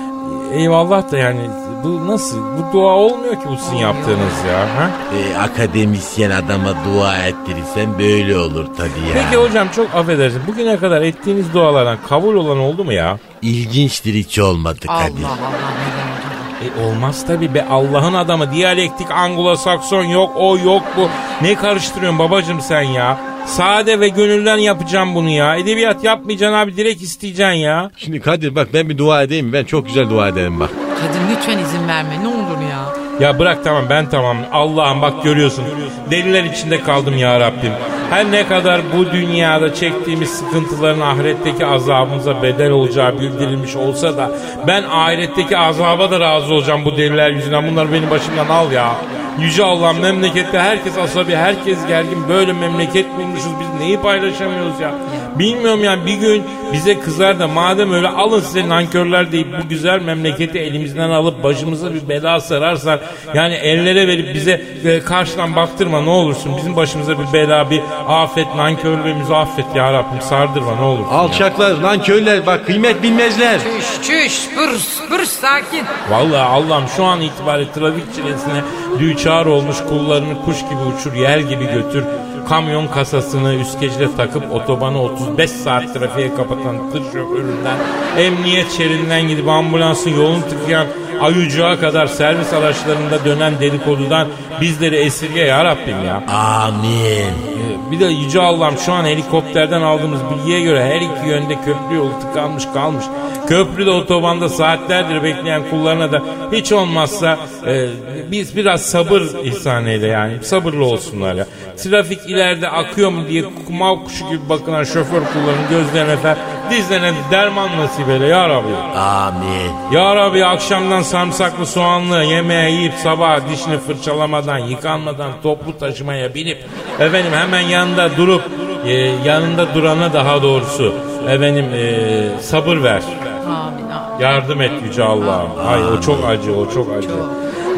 eyvallah 0.53 1.13
da 1.13 1.19
yani 1.19 1.41
bu 1.85 2.07
nasıl? 2.07 2.39
Bu 2.39 2.73
dua 2.73 2.93
olmuyor 2.93 3.35
ki 3.35 3.49
bu 3.51 3.57
sizin 3.57 3.77
yaptığınız 3.77 4.45
ya. 4.49 4.59
Ha? 4.61 4.91
E, 5.19 5.39
akademisyen 5.39 6.31
adama 6.31 6.75
dua 6.85 7.17
ettirirsen 7.17 7.99
böyle 7.99 8.39
olur 8.39 8.67
tabii 8.77 9.09
ya. 9.17 9.25
Peki 9.25 9.37
hocam 9.43 9.69
çok 9.77 9.95
affedersin. 9.95 10.43
Bugüne 10.47 10.77
kadar 10.77 11.03
ettiğiniz 11.03 11.55
dualardan 11.55 11.99
kabul 12.09 12.35
olan 12.35 12.59
oldu 12.59 12.85
mu 12.85 12.93
ya? 12.93 13.19
İlginçtir 13.43 14.15
hiç 14.15 14.39
olmadı 14.39 14.79
Allah 14.89 14.99
Kadir. 15.01 15.25
Allah 15.25 15.37
neden 15.81 16.09
oldu? 16.11 16.81
E 16.81 16.87
olmaz 16.87 17.27
tabi 17.27 17.55
be 17.55 17.67
Allah'ın 17.71 18.15
adamı. 18.15 18.53
Diyalektik 18.53 19.09
Anglo-Sakson 19.11 20.05
yok 20.05 20.33
o 20.37 20.59
yok 20.59 20.83
bu. 20.97 21.09
Ne 21.43 21.55
karıştırıyorsun 21.55 22.19
babacım 22.19 22.61
sen 22.61 22.83
ya? 22.83 23.19
Sade 23.47 24.01
ve 24.01 24.09
gönülden 24.09 24.57
yapacağım 24.59 25.15
bunu 25.15 25.29
ya. 25.31 25.57
Edebiyat 25.57 26.05
yapmayacaksın 26.05 26.55
abi 26.57 26.77
direkt 26.77 27.03
isteyeceksin 27.03 27.55
ya. 27.55 27.91
Şimdi 27.97 28.21
Kadir 28.21 28.55
bak 28.55 28.69
ben 28.75 28.89
bir 28.89 28.99
dua 28.99 29.23
edeyim 29.23 29.47
mi? 29.47 29.53
Ben 29.53 29.65
çok 29.65 29.87
güzel 29.87 30.11
dua 30.11 30.29
ederim 30.29 30.61
bak. 30.61 30.71
Kadir 31.01 31.21
lütfen 31.37 31.59
izin 31.59 31.89
verme 31.89 32.23
ne 32.23 32.29
olur 32.29 32.61
ya. 32.71 33.01
Ya 33.21 33.39
bırak 33.39 33.65
tamam 33.65 33.85
ben 33.91 34.11
tamam. 34.11 34.37
Allah'ım 34.53 35.03
bak 35.03 35.25
görüyorsun. 35.25 35.65
Deliler 36.11 36.45
içinde 36.45 36.81
kaldım 36.81 37.19
ya 37.19 37.41
Rabbim. 37.41 37.73
Her 38.11 38.33
ne 38.33 38.47
kadar 38.49 38.81
bu 38.99 39.13
dünyada 39.13 39.75
çektiğimiz 39.75 40.31
sıkıntıların 40.31 41.01
ahiretteki 41.01 41.67
azabımıza 41.67 42.43
bedel 42.43 42.71
olacağı 42.71 43.21
bildirilmiş 43.21 43.77
olsa 43.77 44.17
da 44.17 44.31
ben 44.67 44.83
ahiretteki 44.83 45.59
azaba 45.59 46.11
da 46.11 46.21
razı 46.21 46.55
olacağım 46.55 46.85
bu 46.85 46.97
deliler 46.97 47.31
yüzünden. 47.31 47.71
Bunları 47.71 47.93
benim 47.93 48.11
başımdan 48.11 48.49
al 48.49 48.73
ya. 48.73 48.95
Yüce 49.39 49.65
Allah 49.65 49.93
memlekette 49.93 50.59
herkes 50.59 50.99
asabi, 50.99 51.37
herkes 51.37 51.87
gergin. 51.87 52.29
Böyle 52.29 52.53
memleket 52.53 53.17
bulmuşuz 53.17 53.53
biz 53.61 53.81
neyi 53.81 54.01
paylaşamıyoruz 54.01 54.81
ya. 54.81 54.95
Bilmiyorum 55.39 55.85
yani 55.85 56.07
bir 56.07 56.15
gün 56.15 56.43
bize 56.73 57.01
kızar 57.01 57.39
da 57.39 57.49
madem 57.49 57.93
öyle 57.93 58.09
alın 58.09 58.41
size 58.41 58.69
nankörler 58.69 59.33
deyip 59.33 59.47
bu 59.65 59.69
güzel 59.69 60.01
memleketi 60.03 60.59
elimizden 60.59 61.11
alıp 61.11 61.43
başımıza 61.43 61.95
bir 61.95 62.09
bela 62.09 62.41
sararsan 62.41 63.01
yani 63.35 63.55
ellere 63.55 64.09
verip 64.09 64.35
bize 64.35 64.63
e, 64.85 65.01
karşıdan 65.01 65.57
baktırma 65.57 66.01
ne 66.01 66.11
olursun 66.11 66.57
bizim 66.57 66.77
başımıza 66.77 67.19
bir 67.19 67.33
bela 67.33 67.71
bir 67.71 67.81
afet 68.09 68.55
nankörlüğümüzü 68.57 69.33
affet 69.33 69.67
ya 69.75 69.93
Rabbim 69.93 70.21
sardırma 70.21 70.75
ne 70.77 70.83
olursun. 70.83 71.05
ya. 71.13 71.19
Alçaklar 71.19 71.71
lan 71.71 72.03
köyler 72.03 72.47
bak 72.47 72.67
kıymet 72.67 73.03
bilmezler. 73.03 73.61
Çüş 73.61 74.09
çüş 74.09 74.57
bırs 74.57 75.11
bırs 75.11 75.29
sakin. 75.31 75.85
Vallahi 76.11 76.43
Allah'ım 76.43 76.89
şu 76.97 77.05
an 77.05 77.21
itibariyle 77.21 77.73
trafik 77.73 78.15
çilesine 78.15 78.63
düçar 78.99 79.47
olmuş 79.47 79.77
kullarını 79.89 80.45
kuş 80.45 80.57
gibi 80.61 80.81
uçur 80.99 81.13
yer 81.15 81.39
gibi 81.39 81.65
götür. 81.65 82.05
Kamyon 82.51 82.87
kasasını 82.87 83.55
üst 83.55 83.81
gecede 83.81 84.17
takıp 84.17 84.53
otobanı 84.53 85.03
35 85.03 85.51
saat 85.51 85.95
trafiğe 85.95 86.35
kapatan 86.35 86.91
tır 86.93 87.03
şoföründen, 87.05 87.77
emniyet 88.19 88.71
şeridinden 88.71 89.29
gidip 89.29 89.49
ambulansın 89.49 90.11
yolunu 90.11 90.49
tıkayan 90.49 90.87
ayucuğa 91.21 91.81
kadar 91.81 92.07
servis 92.07 92.53
araçlarında 92.53 93.25
dönen 93.25 93.61
dedikodudan 93.61 94.29
bizleri 94.61 94.97
esirge 94.97 95.41
ya 95.41 95.65
Rabbim 95.65 96.05
ya. 96.05 96.23
Amin. 96.29 97.61
Bir 97.91 98.01
de 98.01 98.05
Yüce 98.05 98.41
Allah'ım 98.41 98.79
şu 98.79 98.93
an 98.93 99.05
helikopterden 99.05 99.83
aldığımız 99.83 100.21
bilgiye 100.31 100.61
göre 100.61 100.85
her 100.85 101.01
iki 101.01 101.29
yönde 101.29 101.55
köprü 101.55 101.97
yolu 101.97 102.21
tıkanmış 102.21 102.65
kalmış. 102.75 103.05
Köprüde 103.49 103.91
otobanda 103.91 104.49
saatlerdir 104.49 105.23
bekleyen 105.23 105.63
kullarına 105.71 106.13
da 106.13 106.23
hiç 106.53 106.73
olmazsa 106.73 107.39
e, 107.67 107.89
biz 108.31 108.57
biraz 108.57 108.83
sabır 108.83 109.23
ihsan 109.45 109.87
eyle 109.87 110.07
yani. 110.07 110.33
Sabırlı 110.43 110.85
olsunlar 110.85 111.35
ya. 111.35 111.47
Trafik 111.77 112.21
ileride 112.27 112.69
akıyor 112.69 113.11
mu 113.11 113.29
diye 113.29 113.45
kumav 113.67 114.05
kuşu 114.05 114.29
gibi 114.29 114.49
bakınan 114.49 114.85
şoför 114.85 115.23
kullarının 115.33 115.69
gözlerine 115.71 116.17
fer 116.17 116.37
dizlerine 116.71 117.13
derman 117.31 117.69
nasip 117.79 118.09
eyle 118.09 118.27
ya 118.27 118.49
Rabbi. 118.49 118.99
Amin. 118.99 119.93
Ya 119.93 120.17
Rabbi 120.17 120.45
akşamdan 120.45 121.03
sarımsaklı 121.03 121.67
soğanlı 121.67 122.25
yemeği 122.25 122.77
yiyip 122.77 122.95
sabah 122.95 123.49
dişini 123.51 123.79
fırçalamadan, 123.79 124.50
yıkanmadan 124.59 125.33
toplu 125.43 125.79
taşımaya 125.79 126.35
binip 126.35 126.59
efendim 127.01 127.33
hemen 127.33 127.61
yanında 127.61 128.17
durup 128.17 128.43
e, 128.87 128.93
yanında 129.25 129.75
durana 129.75 130.13
daha 130.13 130.43
doğrusu 130.43 130.95
efendim 131.29 131.67
e, 131.75 132.41
sabır 132.41 132.83
ver. 132.83 133.03
Amin 133.47 133.91
amin. 133.91 134.21
Yardım 134.21 134.61
et 134.63 134.73
Yüce 134.85 135.05
Allah'ım. 135.05 135.51
Ay 135.69 135.85
o 135.85 136.01
çok 136.01 136.25
acı, 136.29 136.57
o 136.57 136.71
çok 136.71 136.97
acı. 136.99 137.09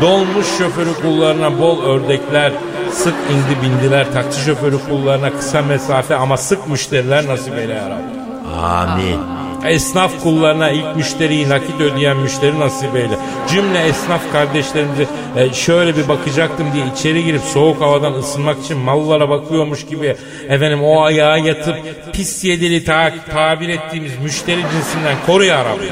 Dolmuş 0.01 0.47
şoförü 0.59 0.95
kullarına 1.03 1.59
bol 1.59 1.83
ördekler, 1.83 2.53
sık 2.91 3.15
indi 3.15 3.63
bindiler. 3.63 4.13
Taksi 4.13 4.45
şoförü 4.45 4.77
kullarına 4.89 5.31
kısa 5.31 5.63
mesafe 5.63 6.17
ama 6.17 6.37
sık 6.37 6.69
müşteriler 6.69 7.27
nasip 7.27 7.59
eyle 7.59 7.73
ya 7.75 7.91
Rabbi. 7.91 8.23
Amin. 8.65 9.19
Esnaf 9.67 10.23
kullarına 10.23 10.71
ilk 10.71 10.97
müşteriyi 10.97 11.49
nakit 11.49 11.81
ödeyen 11.81 12.17
müşteri 12.17 12.61
nasip 12.61 12.97
eyle. 12.97 13.19
Cümle 13.51 13.79
esnaf 13.87 14.33
kardeşlerimize 14.33 15.07
e, 15.37 15.53
şöyle 15.53 15.97
bir 15.97 16.09
bakacaktım 16.09 16.67
diye 16.75 16.85
içeri 16.97 17.25
girip 17.25 17.41
soğuk 17.43 17.81
havadan 17.81 18.13
ısınmak 18.13 18.65
için 18.65 18.79
mallara 18.79 19.29
bakıyormuş 19.29 19.87
gibi 19.87 20.17
efendim 20.49 20.83
o 20.85 21.03
ayağa 21.03 21.37
yatıp 21.37 21.77
pis 22.13 22.45
yedili 22.45 22.85
ta- 22.85 23.13
tabir 23.33 23.69
ettiğimiz 23.69 24.13
müşteri 24.23 24.61
cinsinden 24.61 25.17
koru 25.27 25.45
ya 25.45 25.65
Rabbi. 25.65 25.87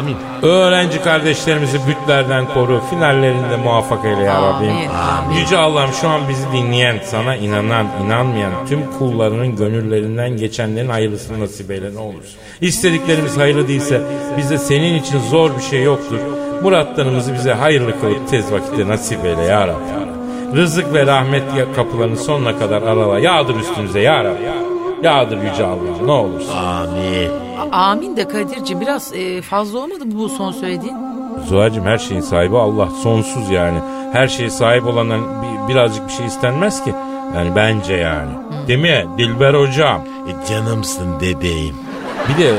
Amin. 0.00 0.16
Öğrenci 0.42 1.02
kardeşlerimizi 1.02 1.78
bütlerden 1.88 2.46
koru. 2.54 2.82
Finallerinde 2.90 3.56
muvaffak 3.56 4.04
eyle 4.04 4.22
ya 4.22 4.42
Rabbim. 4.42 4.68
Amin. 4.68 5.36
Yüce 5.36 5.56
Allah'ım 5.56 5.92
şu 6.00 6.08
an 6.08 6.20
bizi 6.28 6.52
dinleyen, 6.52 6.96
sana 7.04 7.36
inanan, 7.36 7.86
inanmayan 8.06 8.52
tüm 8.68 8.90
kullarının 8.98 9.56
gönüllerinden 9.56 10.36
geçenlerin 10.36 10.88
hayırlısını 10.88 11.40
nasip 11.40 11.70
eyle 11.70 11.94
ne 11.94 11.98
olursun. 11.98 12.34
İstediklerimiz 12.60 13.38
hayırlı 13.38 13.68
değilse 13.68 14.00
bize 14.36 14.58
senin 14.58 14.94
için 14.94 15.20
zor 15.20 15.56
bir 15.56 15.62
şey 15.62 15.82
yoktur. 15.82 16.18
Muratlarımızı 16.62 17.34
bize 17.34 17.52
hayırlı 17.52 18.00
kılıp 18.00 18.28
tez 18.30 18.52
vakitte 18.52 18.88
nasip 18.88 19.24
eyle 19.24 19.42
ya 19.42 19.68
Rabbi. 19.68 20.00
Rızık 20.56 20.94
ve 20.94 21.06
rahmet 21.06 21.42
kapılarını 21.76 22.16
sonuna 22.16 22.58
kadar 22.58 22.82
arala. 22.82 23.18
Yağdır 23.18 23.56
üstümüze 23.56 24.00
ya 24.00 24.24
Rabbi. 24.24 24.42
Yağdır 25.02 25.36
Yüce 25.36 25.64
Allah'ım 25.64 26.06
ne 26.06 26.12
olursun. 26.12 26.56
Amin. 26.56 27.49
Amin 27.72 28.16
de 28.16 28.28
Kadir'ciğim 28.28 28.80
biraz 28.80 29.14
e, 29.14 29.42
fazla 29.42 29.78
olmadı 29.78 30.06
mı 30.06 30.12
bu 30.14 30.28
son 30.28 30.52
söylediğin? 30.52 30.96
Zuhal'cığım 31.46 31.84
her 31.84 31.98
şeyin 31.98 32.20
sahibi 32.20 32.56
Allah. 32.56 32.90
Sonsuz 33.02 33.50
yani. 33.50 33.78
Her 34.12 34.28
şeye 34.28 34.50
sahip 34.50 34.86
olandan 34.86 35.20
bir, 35.42 35.74
birazcık 35.74 36.08
bir 36.08 36.12
şey 36.12 36.26
istenmez 36.26 36.84
ki. 36.84 36.94
Yani 37.36 37.56
bence 37.56 37.94
yani. 37.94 38.30
Değil 38.68 38.78
mi 38.78 39.06
Dilber 39.18 39.54
hocam? 39.54 40.00
E, 40.28 40.46
canımsın 40.48 41.20
dedeyim. 41.20 41.74
Bir 42.28 42.44
de 42.44 42.48
e, 42.48 42.54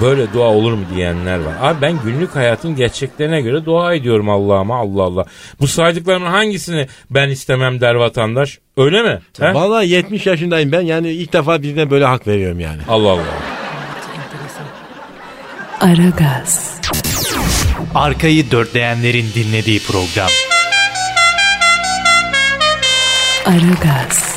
böyle 0.00 0.32
dua 0.32 0.48
olur 0.48 0.72
mu 0.72 0.84
diyenler 0.94 1.38
var. 1.38 1.54
Abi 1.62 1.80
ben 1.82 1.94
günlük 2.04 2.36
hayatın 2.36 2.76
gerçeklerine 2.76 3.40
göre 3.40 3.64
dua 3.64 3.94
ediyorum 3.94 4.28
Allah'ıma 4.30 4.76
Allah 4.76 5.02
Allah. 5.02 5.24
Bu 5.60 5.66
saydıklarımın 5.66 6.26
hangisini 6.30 6.86
ben 7.10 7.28
istemem 7.28 7.80
der 7.80 7.94
vatandaş? 7.94 8.58
Öyle 8.76 9.02
mi? 9.02 9.18
He? 9.40 9.54
Vallahi 9.54 9.88
70 9.88 10.26
yaşındayım 10.26 10.72
ben 10.72 10.80
yani 10.80 11.08
ilk 11.10 11.32
defa 11.32 11.62
birine 11.62 11.90
böyle 11.90 12.04
hak 12.04 12.26
veriyorum 12.26 12.60
yani. 12.60 12.80
Allah 12.88 13.10
Allah. 13.10 13.51
Aragaz, 15.82 16.80
Arkayı 17.94 18.50
dörtleyenlerin 18.50 19.26
dinlediği 19.34 19.80
program. 19.80 20.28
Aragaz, 23.46 24.36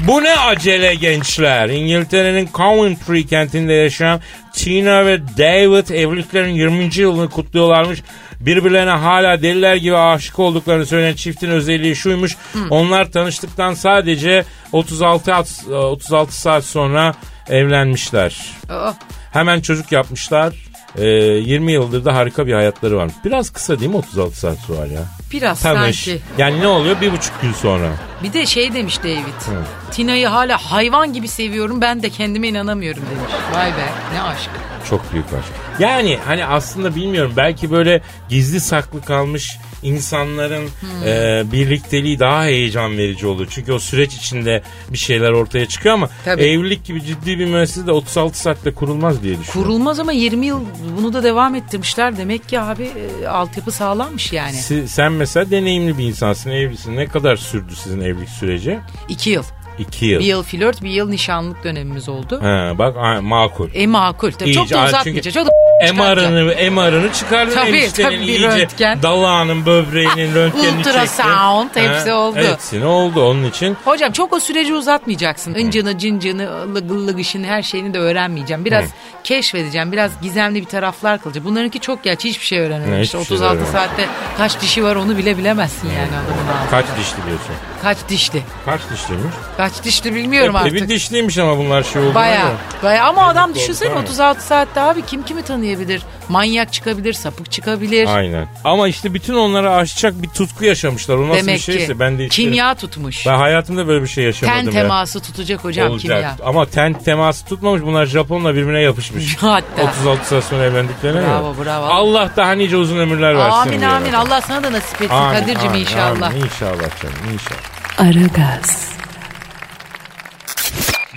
Bu 0.00 0.22
ne 0.22 0.38
acele 0.38 0.94
gençler? 0.94 1.68
İngiltere'nin 1.68 2.48
Coventry 2.54 3.26
kentinde 3.26 3.72
yaşayan 3.72 4.20
Tina 4.52 5.06
ve 5.06 5.20
David 5.38 5.88
evliliklerin 5.88 6.54
20. 6.54 6.90
yılını 6.96 7.30
kutluyorlarmış. 7.30 8.02
Birbirlerine 8.40 8.90
hala 8.90 9.42
deliler 9.42 9.76
gibi 9.76 9.96
aşık 9.96 10.38
olduklarını 10.38 10.86
söyleyen 10.86 11.14
çiftin 11.14 11.50
özelliği 11.50 11.96
şuymuş. 11.96 12.36
Onlar 12.70 13.12
tanıştıktan 13.12 13.74
sadece 13.74 14.44
36 14.72 15.34
at- 15.34 15.64
36 15.68 16.40
saat 16.40 16.64
sonra 16.64 17.14
evlenmişler. 17.48 18.40
Aa, 18.68 18.92
Hemen 19.32 19.60
çocuk 19.60 19.92
yapmışlar. 19.92 20.54
Ee, 20.98 21.04
20 21.06 21.72
yıldır 21.72 22.04
da 22.04 22.14
harika 22.14 22.46
bir 22.46 22.52
hayatları 22.52 22.96
var. 22.96 23.10
Biraz 23.24 23.50
kısa 23.50 23.80
değil 23.80 23.90
mi 23.90 23.96
36 23.96 24.38
saat 24.38 24.58
sonra 24.58 24.86
ya? 24.86 25.02
Biraz 25.32 25.62
Tanış. 25.62 26.04
sanki. 26.04 26.20
Yani 26.38 26.60
ne 26.60 26.66
oluyor? 26.66 27.00
Bir 27.00 27.12
buçuk 27.12 27.42
gün 27.42 27.52
sonra. 27.52 27.88
Bir 28.22 28.32
de 28.32 28.46
şey 28.46 28.74
demiş 28.74 28.98
David. 29.02 29.58
Tina'yı 29.90 30.26
hala 30.26 30.58
hayvan 30.72 31.12
gibi 31.12 31.28
seviyorum 31.28 31.80
ben 31.80 32.02
de 32.02 32.10
kendime 32.10 32.48
inanamıyorum 32.48 33.02
demiş. 33.10 33.32
Vay 33.54 33.70
be 33.70 33.88
ne 34.14 34.22
aşk. 34.22 34.50
Çok 34.90 35.12
büyük 35.12 35.26
aşk. 35.26 35.52
Yani 35.78 36.18
hani 36.26 36.46
aslında 36.46 36.94
bilmiyorum 36.94 37.32
belki 37.36 37.70
böyle 37.70 38.02
gizli 38.28 38.60
saklı 38.60 39.04
kalmış 39.04 39.58
insanların 39.82 40.68
e, 41.06 41.42
birlikteliği 41.52 42.18
daha 42.18 42.44
heyecan 42.44 42.98
verici 42.98 43.26
olur. 43.26 43.46
Çünkü 43.50 43.72
o 43.72 43.78
süreç 43.78 44.14
içinde 44.14 44.62
bir 44.90 44.98
şeyler 44.98 45.30
ortaya 45.32 45.66
çıkıyor 45.66 45.94
ama 45.94 46.10
Tabii. 46.24 46.42
evlilik 46.42 46.84
gibi 46.84 47.02
ciddi 47.04 47.38
bir 47.38 47.46
müessese 47.46 47.86
de 47.86 47.92
36 47.92 48.38
saatte 48.38 48.74
kurulmaz 48.74 49.22
diye 49.22 49.38
düşünüyorum. 49.40 49.62
Kurulmaz 49.72 50.00
ama 50.00 50.12
20 50.12 50.46
yıl 50.46 50.60
bunu 50.98 51.12
da 51.12 51.22
devam 51.22 51.54
ettirmişler. 51.54 52.16
Demek 52.16 52.48
ki 52.48 52.60
abi 52.60 52.90
e, 53.22 53.26
altyapı 53.28 53.70
sağlammış 53.72 54.32
yani. 54.32 54.52
Si- 54.52 54.88
sen 54.88 55.12
mesela 55.12 55.50
deneyimli 55.50 55.98
bir 55.98 56.04
insansın, 56.04 56.50
evlisin. 56.50 56.96
Ne 56.96 57.06
kadar 57.06 57.36
sürdü 57.36 57.76
sizin 57.76 58.00
evlilik 58.00 58.28
süreci? 58.28 58.78
2 59.08 59.30
yıl. 59.30 59.42
İki 59.78 60.06
yıl. 60.06 60.20
Bir 60.20 60.24
yıl 60.24 60.42
flört 60.42 60.82
bir 60.82 60.90
yıl 60.90 61.08
nişanlık 61.08 61.64
dönemimiz 61.64 62.08
oldu. 62.08 62.40
He, 62.42 62.78
bak 62.78 63.22
makul. 63.22 63.68
E 63.74 63.86
makul. 63.86 64.30
Tabii 64.32 64.52
çok 64.52 64.64
İyice, 64.64 64.74
da 64.74 64.80
ha, 64.82 64.86
uzatmayacak. 64.88 65.22
çünkü 65.24 65.34
Çok 65.34 65.46
da. 65.46 65.50
MR'ını, 65.94 66.70
MR'ını 66.70 67.12
çıkardın 67.12 67.54
Tabii, 67.54 67.76
eniştenin 67.76 68.06
tabii, 68.06 68.24
iyice. 68.26 68.48
röntgen. 68.48 69.02
Dalağının, 69.02 69.66
böbreğinin 69.66 70.34
röntgenini 70.34 70.84
çekti. 70.84 70.88
Ultrasound, 70.88 71.70
hepsi 71.74 72.06
He, 72.06 72.14
oldu. 72.14 72.38
Hepsini 72.38 72.84
oldu 72.84 73.24
onun 73.28 73.44
için. 73.44 73.76
Hocam 73.84 74.12
çok 74.12 74.32
o 74.32 74.40
süreci 74.40 74.74
uzatmayacaksın. 74.74 75.54
Incını, 75.54 75.98
cincini, 75.98 76.46
lıgı 76.74 77.06
lıgışını 77.06 77.46
her 77.46 77.62
şeyini 77.62 77.94
de 77.94 77.98
öğrenmeyeceğim. 77.98 78.64
Biraz 78.64 78.84
keşfedeceğim. 79.24 79.92
Biraz 79.92 80.10
gizemli 80.22 80.60
bir 80.60 80.66
taraflar 80.66 81.18
kılacağım. 81.22 81.46
Bunlarınki 81.46 81.80
çok 81.80 82.02
gerçi 82.02 82.28
hiçbir 82.28 82.46
şey 82.46 82.58
Ne, 82.58 82.62
öğrenememiş. 82.62 83.10
şey 83.10 83.20
36 83.20 83.44
öğrenemem. 83.44 83.72
saatte 83.72 84.06
kaç 84.38 84.60
dişi 84.60 84.84
var 84.84 84.96
onu 84.96 85.18
bile 85.18 85.38
bilemezsin 85.38 85.88
yani 85.88 86.08
adamın 86.08 86.48
ağzında. 86.48 86.70
Kaç 86.70 86.86
dişli 86.98 87.16
diyorsun? 87.26 87.54
Kaç 87.82 87.98
dişli? 88.08 88.42
Kaç 88.64 88.80
dişliymiş? 88.92 89.34
Kaç 89.56 89.72
dişli 89.84 90.14
bilmiyorum 90.14 90.56
Epey 90.56 90.66
artık. 90.70 90.82
bir 90.82 90.88
dişliymiş 90.94 91.38
ama 91.38 91.58
bunlar 91.58 91.82
şey 91.82 92.02
oldu. 92.02 92.14
Baya 92.14 92.46
baya 92.82 93.04
ama 93.04 93.26
adam 93.28 93.54
düşünsene 93.54 93.92
oldu, 93.94 94.00
36 94.04 94.42
saatte 94.46 94.80
abi 94.80 95.02
kim 95.06 95.22
kimi 95.22 95.42
tanıyabilir? 95.68 96.02
Manyak 96.28 96.72
çıkabilir, 96.72 97.12
sapık 97.12 97.52
çıkabilir. 97.52 98.06
Aynen. 98.16 98.48
Ama 98.64 98.88
işte 98.88 99.14
bütün 99.14 99.34
onları 99.34 99.70
aşacak 99.70 100.22
bir 100.22 100.28
tutku 100.28 100.64
yaşamışlar. 100.64 101.14
O 101.16 101.28
nasıl 101.28 101.34
Demek 101.40 101.54
bir 101.56 101.60
şeyse 101.62 101.86
ki 101.86 102.00
ben 102.00 102.18
de 102.18 102.24
isterim. 102.26 102.50
kimya 102.50 102.74
tutmuş. 102.74 103.26
Ben 103.26 103.34
hayatımda 103.36 103.86
böyle 103.88 104.02
bir 104.02 104.08
şey 104.08 104.24
yaşamadım 104.24 104.58
Ten 104.58 104.72
ya. 104.72 104.82
teması 104.82 105.20
tutacak 105.20 105.64
hocam 105.64 105.90
Olacak. 105.90 106.02
kimya. 106.16 106.36
Ama 106.44 106.66
ten 106.66 106.92
teması 106.92 107.44
tutmamış. 107.46 107.82
Bunlar 107.82 108.06
Japonla 108.06 108.54
birbirine 108.54 108.80
yapışmış. 108.80 109.36
Hatta. 109.40 109.82
36 109.82 110.28
saat 110.28 110.44
sonra 110.44 110.64
evlendiklerine 110.64 111.20
Bravo, 111.20 111.54
göre. 111.54 111.64
bravo. 111.66 111.84
Allah 111.86 112.30
daha 112.36 112.52
nice 112.52 112.76
uzun 112.76 112.98
ömürler 112.98 113.36
versin. 113.36 113.56
Amin 113.58 113.82
amin. 113.82 114.12
Allah 114.12 114.40
sana 114.40 114.62
da 114.64 114.72
nasip 114.72 115.02
etsin 115.02 115.14
Amin, 115.14 115.40
Kadir'cim 115.40 115.68
amin, 115.68 115.80
inşallah. 115.80 116.26
Amin, 116.30 116.40
inşallah 116.44 117.02
canım 117.02 117.16
inşallah. 117.32 117.98
Aragaz, 117.98 118.88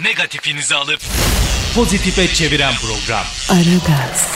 Negatifinizi 0.03 0.75
alıp 0.75 0.99
pozitife 1.75 2.27
çeviren 2.33 2.73
program. 2.73 3.25
Aragaz, 3.49 4.27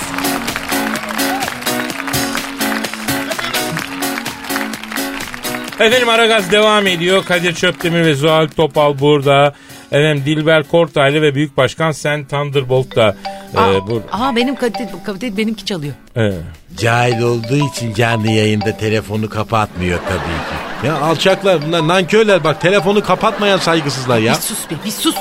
Efendim 5.80 6.10
Aragaz 6.10 6.52
devam 6.52 6.88
ediyor. 6.88 7.26
Kadir 7.26 7.54
Çöptemir 7.56 8.06
ve 8.06 8.14
Zuhal 8.16 8.48
Topal 8.48 9.00
burada. 9.00 9.54
Efendim 9.92 10.24
Dilber 10.26 10.64
Kortaylı 10.64 11.22
ve 11.22 11.36
Büyük 11.36 11.58
Başkan 11.58 11.92
Sen 11.92 12.26
Thunderbolt 12.26 12.96
da 12.96 13.16
e, 13.56 13.58
Aa, 13.60 13.88
burada. 13.88 14.06
aa, 14.12 14.36
benim 14.36 14.56
Kadir, 14.56 14.88
Kadir 15.06 15.38
benimki 15.38 15.66
çalıyor. 15.66 15.94
E, 16.18 16.32
Cahil 16.78 17.22
olduğu 17.22 17.70
için 17.74 17.94
canlı 17.94 18.28
yayında 18.32 18.78
telefonu 18.78 19.30
kapatmıyor 19.30 20.00
tabii 20.08 20.18
ki. 20.20 20.88
Ya 20.88 20.96
alçaklar 21.02 21.62
bunlar 21.68 21.88
nankörler 21.88 22.44
bak 22.44 22.62
telefonu 22.62 23.04
kapatmayan 23.04 23.58
saygısızlar 23.58 24.20
ya. 24.20 24.34
Bir 24.34 24.40
sus 24.40 24.70
be 24.72 24.76
bir 24.86 24.92
sus. 24.92 25.16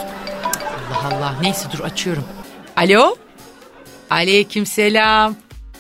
Allah 1.05 1.35
neyse 1.43 1.69
dur 1.73 1.85
açıyorum. 1.85 2.25
Alo? 2.77 3.17
Aleyküm 4.11 4.67
selam. 4.67 5.35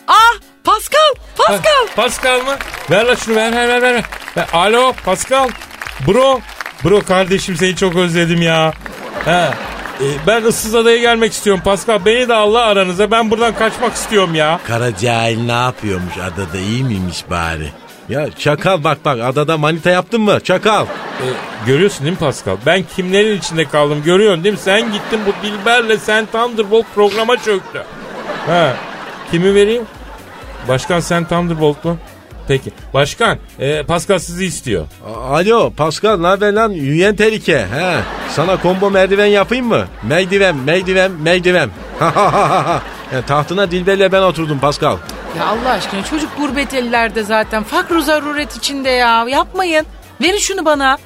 Ah 0.08 0.38
Pascal 0.64 1.14
Pascal. 1.36 1.86
Pascal 1.96 2.40
mı? 2.40 2.56
Ver 2.90 3.06
la 3.06 3.16
şunu 3.16 3.36
ver 3.36 3.52
ver 3.52 3.68
ver 3.68 3.82
ver. 3.82 4.04
ver. 4.36 4.46
Alo 4.52 4.92
Pascal. 5.04 5.48
Bro. 6.06 6.40
Bro 6.84 7.00
kardeşim 7.00 7.56
seni 7.56 7.76
çok 7.76 7.96
özledim 7.96 8.42
ya. 8.42 8.72
He. 9.24 9.50
E, 10.00 10.06
ben 10.26 10.44
ıssız 10.44 10.74
adaya 10.74 10.98
gelmek 10.98 11.32
istiyorum 11.32 11.62
Pascal. 11.64 12.04
Beni 12.04 12.28
de 12.28 12.34
Allah 12.34 12.64
aranıza. 12.64 13.10
Ben 13.10 13.30
buradan 13.30 13.54
kaçmak 13.54 13.94
istiyorum 13.94 14.34
ya. 14.34 14.60
Kara 14.66 14.96
cahil 14.96 15.38
ne 15.46 15.52
yapıyormuş 15.52 16.18
adada 16.18 16.58
iyi 16.58 16.84
miymiş 16.84 17.24
bari? 17.30 17.72
Ya 18.08 18.30
çakal 18.38 18.84
bak 18.84 19.04
bak 19.04 19.20
adada 19.20 19.58
manita 19.58 19.90
yaptın 19.90 20.20
mı 20.20 20.40
çakal. 20.40 20.86
E, 21.20 21.26
görüyorsun 21.66 22.00
değil 22.00 22.12
mi 22.12 22.18
Pascal? 22.18 22.56
Ben 22.66 22.82
kimlerin 22.96 23.38
içinde 23.38 23.64
kaldım 23.64 24.02
görüyorsun 24.04 24.44
değil 24.44 24.54
mi? 24.54 24.60
Sen 24.60 24.92
gittin 24.92 25.20
bu 25.26 25.46
Dilber'le 25.46 25.98
sen 25.98 26.26
Thunderbolt 26.26 26.86
programa 26.94 27.36
çöktü. 27.36 27.82
Ha. 28.46 28.72
Kimi 29.30 29.54
vereyim? 29.54 29.82
Başkan 30.68 31.00
sen 31.00 31.24
Thunderbolt 31.24 31.84
mu? 31.84 31.96
Peki. 32.48 32.72
Başkan 32.94 33.38
e, 33.58 33.82
Pascal 33.82 34.18
sizi 34.18 34.44
istiyor. 34.46 34.86
Alo 35.30 35.70
Pascal 35.76 36.18
ne 36.18 36.26
haber 36.26 36.52
lan? 36.52 36.70
Yürüyen 36.70 37.16
tehlike. 37.16 37.58
He. 37.58 37.96
Sana 38.30 38.58
combo 38.62 38.90
merdiven 38.90 39.26
yapayım 39.26 39.66
mı? 39.66 39.84
Merdiven, 40.02 40.56
merdiven, 40.56 41.10
merdiven. 41.10 41.70
yani 43.12 43.24
tahtına 43.26 43.70
Dilber'le 43.70 44.12
ben 44.12 44.22
oturdum 44.22 44.58
Pascal. 44.58 44.96
Ya 45.38 45.46
Allah 45.46 45.70
aşkına 45.70 46.04
çocuk 46.04 46.36
gurbet 46.36 46.74
ellerde 46.74 47.22
zaten. 47.22 47.62
Fakru 47.62 48.02
zaruret 48.02 48.56
içinde 48.56 48.90
ya. 48.90 49.24
Yapmayın. 49.28 49.86
Verin 50.20 50.38
şunu 50.38 50.64
bana. 50.64 50.98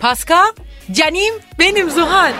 Pascal, 0.00 0.52
canim 0.92 1.34
benim 1.58 1.90
Zuhal. 1.90 2.32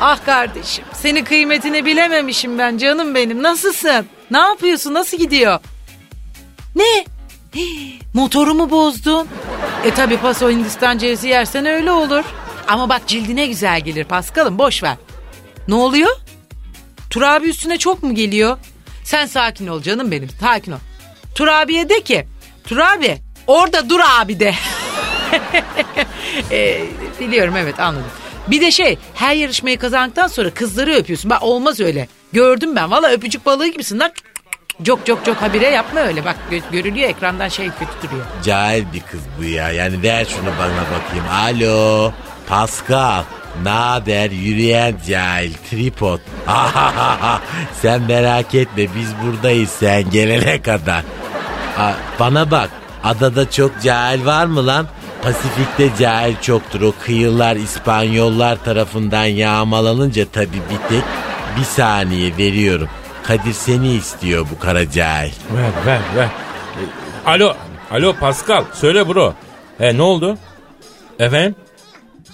Ah 0.00 0.24
kardeşim 0.26 0.84
seni 0.92 1.24
kıymetini 1.24 1.84
bilememişim 1.84 2.58
ben 2.58 2.78
canım 2.78 3.14
benim. 3.14 3.42
Nasılsın? 3.42 4.06
Ne 4.30 4.38
yapıyorsun? 4.38 4.94
Nasıl 4.94 5.16
gidiyor? 5.16 5.60
Ne? 6.76 7.04
Motorumu 8.14 8.70
bozdun. 8.70 9.28
E 9.84 9.94
tabi 9.94 10.16
paso 10.16 10.50
Hindistan 10.50 10.98
cevizi 10.98 11.28
yersen 11.28 11.66
öyle 11.66 11.90
olur. 11.90 12.24
Ama 12.68 12.88
bak 12.88 13.02
cildine 13.06 13.46
güzel 13.46 13.80
gelir 13.80 14.04
Paskal'ım 14.04 14.58
boş 14.58 14.82
ver. 14.82 14.96
Ne 15.68 15.74
oluyor? 15.74 16.16
Turabi 17.10 17.48
üstüne 17.48 17.78
çok 17.78 18.02
mu 18.02 18.14
geliyor? 18.14 18.58
Sen 19.04 19.26
sakin 19.26 19.66
ol 19.66 19.82
canım 19.82 20.10
benim 20.10 20.28
sakin 20.40 20.72
ol. 20.72 20.78
Turabi'ye 21.34 21.88
de 21.88 22.00
ki 22.00 22.26
Turabi 22.64 23.18
orada 23.46 23.90
dur 23.90 24.00
abi 24.20 24.40
de. 24.40 24.54
E, 26.50 26.80
biliyorum 27.20 27.56
evet 27.56 27.80
anladım. 27.80 28.10
Bir 28.48 28.60
de 28.60 28.70
şey 28.70 28.98
her 29.14 29.34
yarışmayı 29.34 29.78
kazandıktan 29.78 30.26
sonra 30.26 30.50
kızları 30.50 30.94
öpüyorsun. 30.94 31.30
Bak 31.30 31.42
olmaz 31.42 31.80
öyle. 31.80 32.08
Gördüm 32.32 32.76
ben 32.76 32.90
valla 32.90 33.10
öpücük 33.10 33.46
balığı 33.46 33.66
gibisin 33.68 33.98
lan. 33.98 34.12
Çok 34.86 35.06
çok 35.06 35.24
çok 35.24 35.36
habire 35.36 35.66
yapma 35.70 36.00
öyle. 36.00 36.24
Bak 36.24 36.36
gö- 36.50 36.72
görülüyor 36.72 37.08
ekrandan 37.08 37.48
şey 37.48 37.66
kötü 37.66 38.08
duruyor. 38.08 38.26
Cahil 38.44 38.84
bir 38.92 39.00
kız 39.00 39.20
bu 39.38 39.44
ya. 39.44 39.70
Yani 39.72 40.02
ver 40.02 40.24
şunu 40.24 40.50
bana 40.58 40.84
bakayım. 40.98 41.24
Alo 41.66 42.12
Pascal. 42.48 43.22
Ne 43.62 43.68
haber 43.70 44.30
yürüyen 44.30 44.94
cahil 45.08 45.52
tripod. 45.70 46.18
sen 47.82 48.02
merak 48.02 48.54
etme 48.54 48.86
biz 48.96 49.08
buradayız 49.24 49.70
sen 49.70 50.10
gelene 50.10 50.62
kadar. 50.62 51.02
Aa, 51.78 51.92
bana 52.20 52.50
bak 52.50 52.70
adada 53.04 53.50
çok 53.50 53.82
cahil 53.82 54.26
var 54.26 54.46
mı 54.46 54.66
lan? 54.66 54.86
Pasifik'te 55.22 55.90
cahil 55.98 56.36
çoktur. 56.42 56.80
O 56.80 56.92
kıyılar 57.04 57.56
İspanyollar 57.56 58.64
tarafından 58.64 59.24
yağmalanınca 59.24 60.26
tabii 60.32 60.52
bir 60.70 60.88
tek 60.88 61.04
bir 61.58 61.64
saniye 61.64 62.36
veriyorum. 62.36 62.88
Kadir 63.22 63.52
seni 63.52 63.92
istiyor 63.94 64.46
bu 64.54 64.58
kara 64.58 64.90
cahil. 64.90 65.32
Ver 65.56 65.86
ver 65.86 66.00
ver. 66.16 66.28
Alo. 67.26 67.54
Alo 67.90 68.12
Pascal. 68.12 68.64
Söyle 68.74 69.08
bro. 69.08 69.34
E 69.80 69.96
ne 69.96 70.02
oldu? 70.02 70.38
Efendim? 71.18 71.54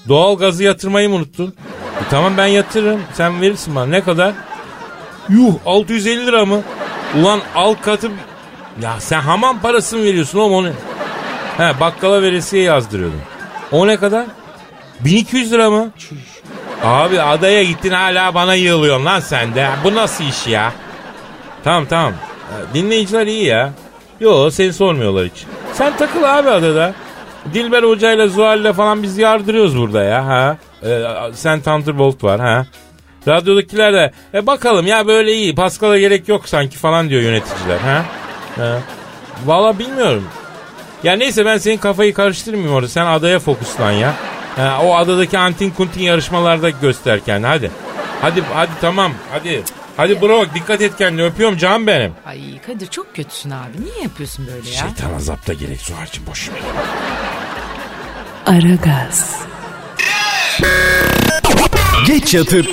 Doğal 0.09 0.39
gazı 0.39 0.63
yatırmayı 0.63 1.09
mı 1.09 1.15
unuttun? 1.15 1.55
E, 2.01 2.03
tamam 2.11 2.33
ben 2.37 2.47
yatırırım. 2.47 3.01
Sen 3.15 3.41
verirsin 3.41 3.75
bana. 3.75 3.87
Ne 3.87 4.01
kadar? 4.01 4.33
Yuh 5.29 5.55
650 5.67 6.27
lira 6.27 6.45
mı? 6.45 6.63
Ulan 7.21 7.41
al 7.55 7.75
katı... 7.75 8.11
Ya 8.83 9.01
sen 9.01 9.21
hamam 9.21 9.61
parası 9.61 9.97
mı 9.97 10.03
veriyorsun 10.03 10.39
oğlum 10.39 10.53
onu? 10.55 10.71
He 11.57 11.81
bakkala 11.81 12.23
veresiye 12.23 12.63
yazdırıyordum. 12.63 13.21
O 13.73 13.87
ne 13.87 13.97
kadar? 13.97 14.27
1200 15.01 15.53
lira 15.53 15.71
mı? 15.71 15.91
Abi 16.85 17.21
adaya 17.21 17.63
gittin 17.65 17.91
hala 17.91 18.35
bana 18.35 18.55
yığılıyorsun 18.55 19.05
lan 19.05 19.21
sen 19.21 19.55
de. 19.55 19.69
Bu 19.85 19.95
nasıl 19.95 20.25
iş 20.25 20.47
ya? 20.47 20.73
Tamam 21.65 21.87
tamam. 21.87 22.13
Dinleyiciler 22.75 23.27
iyi 23.27 23.45
ya. 23.45 23.73
Yo 24.21 24.51
seni 24.51 24.73
sormuyorlar 24.73 25.25
hiç. 25.27 25.45
Sen 25.73 25.97
takıl 25.97 26.23
abi 26.39 26.51
adada. 26.51 26.95
Dilber 27.55 27.83
Hoca 27.83 28.13
ile 28.13 28.29
Zuhal'le 28.29 28.73
falan 28.73 29.03
biz 29.03 29.19
yardırıyoruz 29.19 29.79
burada 29.79 30.03
ya. 30.03 30.27
Ha? 30.27 30.57
Ee, 30.85 31.03
sen 31.35 31.61
Thunderbolt 31.61 32.25
var 32.25 32.41
ha. 32.41 32.67
Radyodakiler 33.29 33.93
de 33.95 34.13
e 34.35 34.47
bakalım 34.47 34.87
ya 34.87 35.07
böyle 35.07 35.33
iyi 35.35 35.55
Pascal'a 35.55 35.99
gerek 35.99 36.29
yok 36.29 36.49
sanki 36.49 36.77
falan 36.77 37.09
diyor 37.11 37.23
yöneticiler 37.23 37.79
ha. 37.79 38.05
ha. 38.57 38.79
Valla 39.47 39.79
bilmiyorum. 39.79 40.25
Ya 41.07 41.13
neyse 41.17 41.45
ben 41.45 41.59
senin 41.59 41.77
kafayı 41.79 42.15
karıştırmayayım 42.15 42.75
orada. 42.75 42.89
Sen 42.89 43.07
adaya 43.07 43.39
fokuslan 43.39 43.91
ya. 43.93 44.15
Ha, 44.57 44.79
o 44.83 44.97
adadaki 44.97 45.39
antin 45.39 45.71
kuntin 45.71 46.01
yarışmalarda 46.03 46.71
göster 46.71 47.25
kendini 47.25 47.47
hadi. 47.47 47.71
Hadi 48.23 48.43
hadi 48.55 48.71
tamam 48.81 49.13
hadi. 49.33 49.63
Hadi 49.97 50.21
bro 50.21 50.47
dikkat 50.55 50.81
et 50.81 50.97
kendine 50.99 51.25
öpüyorum 51.25 51.59
canım 51.59 51.87
benim. 51.87 52.13
Ay 52.27 52.41
Kadir 52.67 52.87
çok 52.87 53.15
kötüsün 53.17 53.51
abi. 53.51 53.85
Niye 53.85 54.03
yapıyorsun 54.03 54.47
böyle 54.47 54.69
ya? 54.71 54.75
Şeytan 54.75 55.15
azapta 55.15 55.53
gerek 55.53 55.81
Zuhal'cığım 55.81 56.27
boş 56.27 56.49
ver. 56.49 56.57
Aragaz, 58.47 59.37
Geç 62.07 62.35
yatıp 62.35 62.67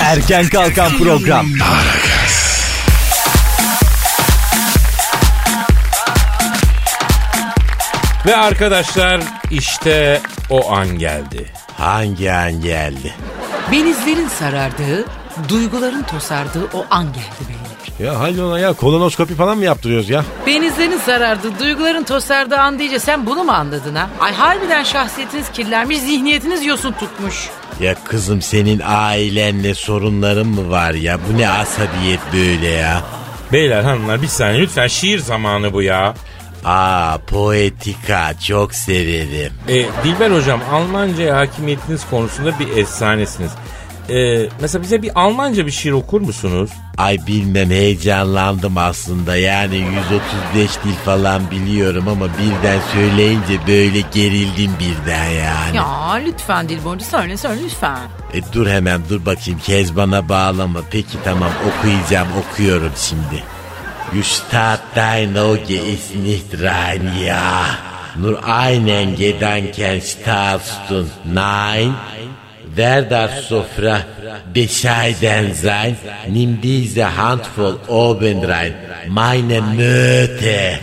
erken 0.00 0.48
kalkan 0.48 0.98
program. 0.98 1.46
Ve 8.26 8.36
arkadaşlar 8.36 9.20
işte 9.50 10.20
o 10.50 10.72
an 10.72 10.98
geldi. 10.98 11.46
Hangi 11.78 12.32
an 12.32 12.60
geldi? 12.60 13.14
Benizlerin 13.72 14.28
sarardığı, 14.28 15.04
duyguların 15.48 16.02
tosardığı 16.02 16.64
o 16.74 16.86
an 16.90 17.04
geldi 17.04 17.48
beyler. 17.48 18.12
Ya 18.12 18.20
haydi 18.20 18.42
ona 18.42 18.58
ya 18.58 18.72
kolonoskopi 18.72 19.34
falan 19.34 19.58
mı 19.58 19.64
yaptırıyoruz 19.64 20.10
ya? 20.10 20.24
Benizlerin 20.46 20.98
sarardığı, 20.98 21.58
duyguların 21.58 22.04
tosardığı 22.04 22.56
an 22.58 22.78
deyince 22.78 22.98
sen 22.98 23.26
bunu 23.26 23.44
mu 23.44 23.52
anladın 23.52 23.94
ha? 23.94 24.10
Ay 24.20 24.32
harbiden 24.32 24.82
şahsiyetiniz 24.84 25.50
kirlenmiş, 25.50 25.98
zihniyetiniz 25.98 26.66
yosun 26.66 26.92
tutmuş. 26.92 27.48
Ya 27.80 27.94
kızım 28.04 28.42
senin 28.42 28.82
ailenle 28.84 29.74
sorunların 29.74 30.46
mı 30.46 30.70
var 30.70 30.94
ya? 30.94 31.18
Bu 31.28 31.38
ne 31.38 31.48
asabiyet 31.48 32.20
böyle 32.32 32.68
ya? 32.68 33.02
Beyler 33.52 33.82
hanımlar 33.82 34.22
bir 34.22 34.26
saniye 34.26 34.62
lütfen 34.62 34.86
şiir 34.86 35.18
zamanı 35.18 35.72
bu 35.72 35.82
ya. 35.82 36.14
Aa 36.64 37.18
poetika 37.26 38.34
çok 38.46 38.74
severim. 38.74 39.52
E, 39.68 39.74
Dilber 40.04 40.30
hocam 40.30 40.60
Almanca'ya 40.72 41.36
hakimiyetiniz 41.36 42.10
konusunda 42.10 42.58
bir 42.58 42.76
efsanesiniz. 42.76 43.50
E, 44.10 44.48
mesela 44.60 44.82
bize 44.82 45.02
bir 45.02 45.10
Almanca 45.20 45.66
bir 45.66 45.70
şiir 45.70 45.92
okur 45.92 46.20
musunuz? 46.20 46.70
Ay 46.98 47.18
bilmem 47.26 47.70
heyecanlandım 47.70 48.78
aslında 48.78 49.36
yani 49.36 49.76
135 49.76 50.70
dil 50.84 50.94
falan 51.04 51.50
biliyorum 51.50 52.08
ama 52.08 52.26
birden 52.28 52.80
söyleyince 52.94 53.58
böyle 53.66 54.00
gerildim 54.00 54.70
birden 54.80 55.24
yani. 55.30 55.76
Ya 55.76 56.12
lütfen 56.26 56.68
Dilborcu 56.68 57.04
söyle 57.04 57.36
söyle 57.36 57.60
lütfen. 57.64 57.98
E 58.34 58.52
dur 58.52 58.66
hemen 58.66 59.00
dur 59.10 59.26
bakayım 59.26 59.60
Kezban'a 59.60 60.28
bağlama. 60.28 60.80
Peki 60.90 61.18
tamam 61.24 61.50
okuyacağım 61.68 62.28
okuyorum 62.32 62.92
şimdi. 62.96 63.42
Gestart 64.12 64.82
dein 64.94 65.36
Auge 65.38 65.78
ist 65.94 66.14
nicht 66.14 66.50
rein, 66.62 67.12
ja. 67.26 67.78
Nur 68.16 68.44
einen 68.44 69.16
Gedanken 69.16 70.02
starrst. 70.02 70.90
Nein, 71.24 71.94
wer 72.74 73.02
das 73.02 73.48
Sofra 73.48 74.04
bescheiden 74.52 75.54
sein, 75.54 75.96
nimm 76.28 76.60
diese 76.60 77.16
Handvoll 77.16 77.78
oben 77.88 78.44
rein. 78.44 78.74
Meine 79.08 79.62
Möte. 79.62 80.78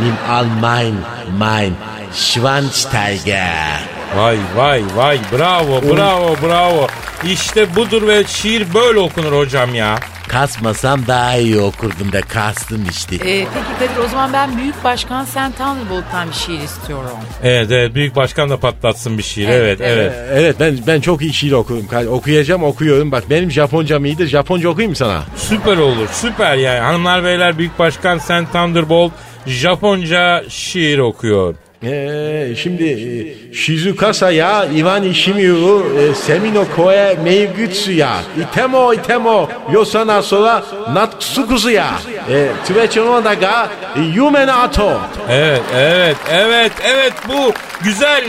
Nimm 0.00 0.16
all 0.28 0.46
mein, 0.60 0.96
mein 1.38 1.76
Schwanzsteiger. 2.12 3.78
Vay 4.16 4.38
vay 4.54 4.82
vay 4.96 5.18
bravo 5.32 5.80
bravo 5.82 6.36
bravo. 6.42 6.86
İşte 7.24 7.76
budur 7.76 8.08
ve 8.08 8.24
şiir 8.24 8.74
böyle 8.74 8.98
okunur 8.98 9.32
hocam 9.32 9.74
ya. 9.74 9.98
Kasmasam 10.34 11.06
daha 11.06 11.36
iyi 11.36 11.60
okurdum 11.60 12.12
da 12.12 12.20
kastım 12.20 12.86
işte. 12.90 13.16
Ee, 13.16 13.20
peki 13.54 13.88
Kadir 13.90 14.04
o 14.04 14.08
zaman 14.08 14.32
ben 14.32 14.56
Büyük 14.56 14.84
Başkan 14.84 15.24
Sen 15.24 15.52
Thunderbolt'tan 15.52 16.28
bir 16.28 16.34
şiir 16.34 16.60
istiyorum. 16.60 17.10
Evet 17.42 17.70
evet 17.70 17.94
büyük 17.94 18.16
başkan 18.16 18.50
da 18.50 18.56
patlatsın 18.56 19.18
bir 19.18 19.22
şiir 19.22 19.48
evet 19.48 19.80
Evet, 19.80 19.80
evet. 19.80 20.12
Evet 20.32 20.56
ben 20.60 20.78
ben 20.86 21.00
çok 21.00 21.22
iyi 21.22 21.32
şiir 21.32 21.52
okuyorum. 21.52 21.86
Ka- 21.86 22.06
Okuyacağım 22.08 22.64
okuyorum. 22.64 23.12
Bak 23.12 23.24
benim 23.30 23.50
Japoncam 23.50 24.04
iyidir. 24.04 24.26
Japonca 24.26 24.68
okuyayım 24.68 24.90
mı 24.90 24.96
sana? 24.96 25.22
Süper 25.36 25.76
olur 25.76 26.08
süper 26.12 26.56
yani 26.56 26.80
hanımlar 26.80 27.24
beyler 27.24 27.58
büyük 27.58 27.78
başkan 27.78 28.18
Sen 28.18 28.46
Thunderbolt 28.46 29.12
Japonca 29.46 30.44
şiir 30.48 30.98
okuyor. 30.98 31.54
Ee, 31.82 32.48
şimdi 32.56 32.84
e, 32.84 33.54
Shizukasa 33.54 34.30
ya 34.30 34.64
Ivan 34.74 35.02
Ishimiyu 35.02 35.86
e, 36.00 36.14
Semino 36.14 36.64
Koe 36.76 37.14
Meigutsu 37.24 37.92
ya. 37.92 38.16
Itemo 38.42 38.94
Itemo. 38.94 39.48
Yosana 39.72 40.22
Sora 40.22 40.62
Natsukusu 40.92 41.70
ya. 41.70 41.90
E, 42.30 42.46
Tsubechono 42.64 43.24
Daga 43.24 43.68
e, 43.96 44.00
Yume 44.00 44.46
no 44.46 44.52
Ato. 44.52 45.00
Evet 45.30 45.62
evet 45.76 46.16
evet 46.32 46.72
evet. 46.84 47.12
Bu 47.28 47.52
güzel 47.84 48.24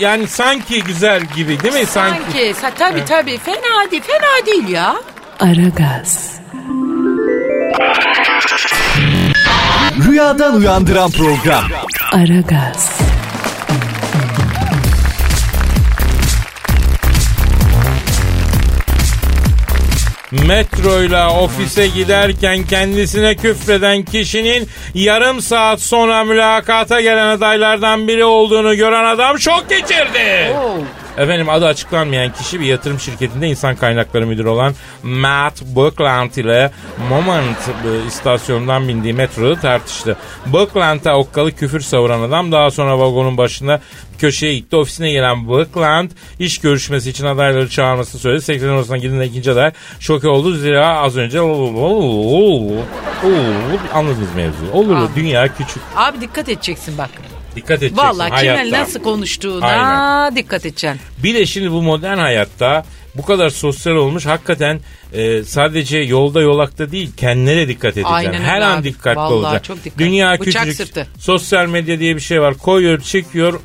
yani 0.00 0.26
sanki 0.26 0.82
güzel 0.84 1.20
gibi 1.36 1.60
değil 1.62 1.74
mi? 1.74 1.86
Sanki? 1.86 2.20
Sanki, 2.22 2.38
sa- 2.66 2.74
tabii 2.78 3.04
tabii. 3.04 3.38
Fena 3.38 3.90
değil, 3.90 4.02
fena 4.02 4.46
değil 4.46 4.68
ya. 4.68 4.96
Aragaz, 5.40 6.40
Rüyadan 9.98 10.56
uyandıran 10.56 11.10
program. 11.10 11.64
Aragaz, 12.12 12.90
Metroyla 20.30 21.40
ofise 21.40 21.86
giderken 21.86 22.62
kendisine 22.62 23.36
küfreden 23.36 24.02
kişinin 24.02 24.68
yarım 24.94 25.40
saat 25.40 25.80
sonra 25.80 26.24
mülakata 26.24 27.00
gelen 27.00 27.26
adaylardan 27.26 28.08
biri 28.08 28.24
olduğunu 28.24 28.74
gören 28.76 29.04
adam 29.04 29.38
şok 29.38 29.68
geçirdi. 29.68 30.52
Efendim 31.18 31.48
adı 31.48 31.66
açıklanmayan 31.66 32.32
kişi 32.32 32.60
bir 32.60 32.66
yatırım 32.66 33.00
şirketinde 33.00 33.48
insan 33.48 33.76
kaynakları 33.76 34.26
müdürü 34.26 34.48
olan 34.48 34.74
Matt 35.02 35.62
Buckland 35.62 36.34
ile 36.34 36.70
Moment 37.08 37.58
e, 37.68 38.06
istasyonundan 38.06 38.88
bindiği 38.88 39.14
metroda 39.14 39.60
tartıştı. 39.60 40.16
Buckland'a 40.46 41.16
okkalı 41.16 41.52
küfür 41.52 41.80
savuran 41.80 42.20
adam 42.20 42.52
daha 42.52 42.70
sonra 42.70 42.98
vagonun 42.98 43.36
başında 43.36 43.80
köşeye 44.18 44.54
gitti. 44.54 44.76
Ofisine 44.76 45.12
gelen 45.12 45.48
Buckland 45.48 46.10
iş 46.38 46.58
görüşmesi 46.58 47.10
için 47.10 47.26
adayları 47.26 47.68
çağırmasını 47.68 48.20
söyledi. 48.20 48.42
Sekreter 48.42 48.74
odasına 48.74 48.96
girdiğinde 48.96 49.26
ikinci 49.26 49.50
aday 49.52 49.72
şoke 50.00 50.28
oldu. 50.28 50.54
Zira 50.54 50.98
az 50.98 51.16
önce 51.16 51.40
anladınız 53.94 54.34
mevzuyu. 54.36 54.72
Olur 54.72 54.94
Anladım. 54.94 55.12
dünya 55.16 55.54
küçük. 55.54 55.82
Abi 55.96 56.20
dikkat 56.20 56.48
edeceksin 56.48 56.98
bak. 56.98 57.10
Dikkat 57.56 57.78
edeceksin 57.78 57.96
Vallahi 57.96 58.30
hayatta. 58.30 58.58
kiminle 58.62 58.80
nasıl 58.80 59.02
konuştuğuna 59.02 59.66
Aynen. 59.66 60.36
dikkat 60.36 60.66
edeceksin. 60.66 61.00
Bir 61.22 61.34
de 61.34 61.46
şimdi 61.46 61.70
bu 61.72 61.82
modern 61.82 62.18
hayatta 62.18 62.84
bu 63.14 63.22
kadar 63.24 63.50
sosyal 63.50 63.94
olmuş 63.94 64.26
hakikaten 64.26 64.80
e, 65.12 65.42
sadece 65.44 65.98
yolda 65.98 66.40
yolakta 66.40 66.92
değil 66.92 67.10
kendine 67.16 67.68
dikkat 67.68 67.92
edeceksin. 67.92 68.14
Aynen 68.14 68.40
Her 68.42 68.54
öyle 68.54 68.64
an 68.64 68.76
abi. 68.78 68.84
dikkatli 68.84 69.18
Vallahi 69.18 69.34
olacaksın. 69.34 69.74
çok 69.74 69.84
dikkat. 69.84 69.98
Dünya 69.98 70.32
Bıçak 70.40 70.62
küçücük. 70.64 70.86
sırtı. 70.86 71.06
Sosyal 71.18 71.66
medya 71.66 71.98
diye 72.00 72.16
bir 72.16 72.20
şey 72.20 72.40
var. 72.40 72.54
Koyuyor, 72.54 73.00
çekiyor, 73.00 73.60